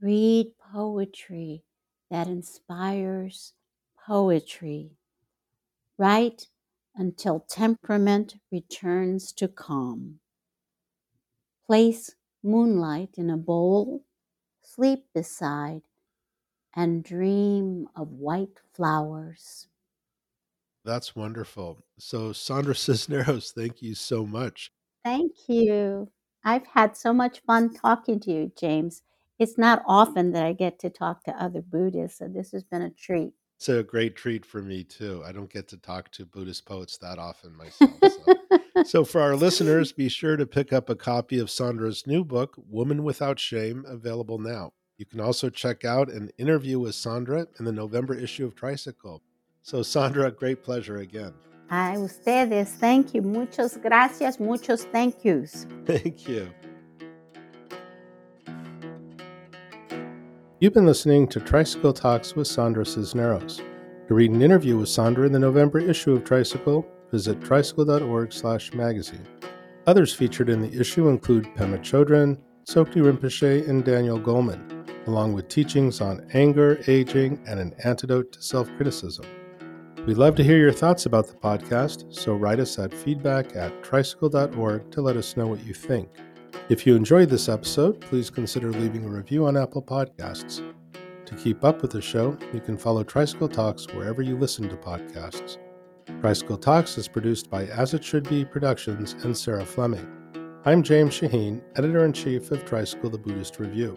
Read 0.00 0.52
poetry 0.72 1.64
that 2.10 2.26
inspires 2.28 3.54
poetry. 4.06 4.92
Write 5.98 6.48
until 6.94 7.40
temperament 7.40 8.36
returns 8.52 9.32
to 9.32 9.48
calm. 9.48 10.20
Place 11.66 12.14
moonlight 12.42 13.10
in 13.16 13.28
a 13.28 13.36
bowl, 13.36 14.04
sleep 14.62 15.06
beside, 15.14 15.82
and 16.76 17.02
dream 17.02 17.88
of 17.96 18.12
white 18.12 18.60
flowers. 18.74 19.66
That's 20.84 21.16
wonderful. 21.16 21.78
So, 21.98 22.32
Sandra 22.32 22.74
Cisneros, 22.76 23.50
thank 23.50 23.82
you 23.82 23.94
so 23.94 24.24
much. 24.26 24.70
Thank 25.02 25.32
you. 25.48 26.10
I've 26.44 26.66
had 26.66 26.96
so 26.96 27.12
much 27.12 27.40
fun 27.44 27.74
talking 27.74 28.20
to 28.20 28.30
you, 28.30 28.52
James. 28.58 29.02
It's 29.38 29.58
not 29.58 29.82
often 29.86 30.32
that 30.32 30.44
I 30.44 30.52
get 30.52 30.78
to 30.80 30.90
talk 30.90 31.24
to 31.24 31.42
other 31.42 31.60
Buddhists, 31.60 32.18
so 32.18 32.28
this 32.28 32.52
has 32.52 32.62
been 32.62 32.82
a 32.82 32.90
treat. 32.90 33.32
It's 33.56 33.68
a 33.68 33.82
great 33.82 34.16
treat 34.16 34.44
for 34.44 34.62
me 34.62 34.84
too. 34.84 35.22
I 35.26 35.32
don't 35.32 35.52
get 35.52 35.66
to 35.68 35.78
talk 35.78 36.10
to 36.12 36.26
Buddhist 36.26 36.66
poets 36.66 36.98
that 36.98 37.18
often 37.18 37.56
myself. 37.56 37.90
So. 38.02 38.84
so, 38.84 39.04
for 39.04 39.20
our 39.20 39.34
listeners, 39.34 39.92
be 39.92 40.08
sure 40.08 40.36
to 40.36 40.46
pick 40.46 40.72
up 40.72 40.90
a 40.90 40.94
copy 40.94 41.38
of 41.38 41.50
Sandra's 41.50 42.06
new 42.06 42.22
book, 42.22 42.54
Woman 42.68 43.02
Without 43.02 43.38
Shame, 43.38 43.84
available 43.88 44.38
now. 44.38 44.72
You 44.98 45.04
can 45.04 45.20
also 45.20 45.50
check 45.50 45.84
out 45.84 46.10
an 46.10 46.30
interview 46.38 46.78
with 46.78 46.94
Sandra 46.94 47.46
in 47.58 47.64
the 47.64 47.72
November 47.72 48.14
issue 48.14 48.46
of 48.46 48.54
Tricycle. 48.54 49.22
So, 49.62 49.82
Sandra, 49.82 50.30
great 50.30 50.62
pleasure 50.62 50.98
again. 50.98 51.34
A 51.70 51.94
ustedes, 51.98 52.70
thank 52.70 53.12
you. 53.12 53.22
Muchas 53.22 53.76
gracias, 53.76 54.38
muchos 54.38 54.84
thank 54.84 55.24
yous. 55.24 55.66
Thank 55.84 56.28
you. 56.28 56.48
You've 60.60 60.72
been 60.72 60.86
listening 60.86 61.28
to 61.28 61.40
Tricycle 61.40 61.92
Talks 61.92 62.34
with 62.34 62.46
Sandra 62.46 62.86
Cisneros. 62.86 63.60
To 64.08 64.14
read 64.14 64.30
an 64.30 64.40
interview 64.40 64.78
with 64.78 64.88
Sandra 64.88 65.26
in 65.26 65.32
the 65.32 65.38
November 65.38 65.78
issue 65.78 66.12
of 66.12 66.24
Tricycle, 66.24 66.86
visit 67.10 67.42
tricycle.org 67.42 68.32
slash 68.32 68.72
magazine. 68.72 69.26
Others 69.86 70.14
featured 70.14 70.48
in 70.48 70.62
the 70.62 70.72
issue 70.80 71.08
include 71.08 71.44
Pema 71.56 71.80
Chodron, 71.80 72.38
Tsoknyi 72.66 73.02
Rinpoche, 73.02 73.68
and 73.68 73.84
Daniel 73.84 74.18
Goleman, 74.18 74.75
along 75.06 75.32
with 75.32 75.48
teachings 75.48 76.00
on 76.00 76.26
anger, 76.34 76.82
aging, 76.88 77.42
and 77.46 77.60
an 77.60 77.74
antidote 77.84 78.32
to 78.32 78.42
self-criticism. 78.42 79.24
We'd 80.06 80.18
love 80.18 80.36
to 80.36 80.44
hear 80.44 80.58
your 80.58 80.72
thoughts 80.72 81.06
about 81.06 81.26
the 81.26 81.34
podcast, 81.34 82.14
so 82.14 82.34
write 82.34 82.60
us 82.60 82.78
at 82.78 82.94
feedback 82.94 83.56
at 83.56 83.82
tricycle.org 83.82 84.90
to 84.92 85.00
let 85.00 85.16
us 85.16 85.36
know 85.36 85.48
what 85.48 85.64
you 85.64 85.74
think. 85.74 86.08
If 86.68 86.86
you 86.86 86.94
enjoyed 86.94 87.28
this 87.28 87.48
episode, 87.48 88.00
please 88.00 88.30
consider 88.30 88.70
leaving 88.70 89.04
a 89.04 89.08
review 89.08 89.46
on 89.46 89.56
Apple 89.56 89.82
Podcasts. 89.82 90.62
To 91.26 91.34
keep 91.34 91.64
up 91.64 91.82
with 91.82 91.90
the 91.90 92.00
show, 92.00 92.38
you 92.52 92.60
can 92.60 92.76
follow 92.76 93.02
Tricycle 93.02 93.48
Talks 93.48 93.86
wherever 93.88 94.22
you 94.22 94.36
listen 94.36 94.68
to 94.68 94.76
podcasts. 94.76 95.58
Tricycle 96.20 96.56
Talks 96.56 96.98
is 96.98 97.08
produced 97.08 97.50
by 97.50 97.66
As 97.66 97.92
It 97.92 98.04
Should 98.04 98.28
Be 98.28 98.44
Productions 98.44 99.14
and 99.24 99.36
Sarah 99.36 99.66
Fleming. 99.66 100.06
I'm 100.64 100.84
James 100.84 101.18
Shaheen, 101.18 101.62
editor 101.76 102.04
in 102.04 102.12
chief 102.12 102.52
of 102.52 102.64
Tricycle 102.64 103.10
the 103.10 103.18
Buddhist 103.18 103.58
Review. 103.58 103.96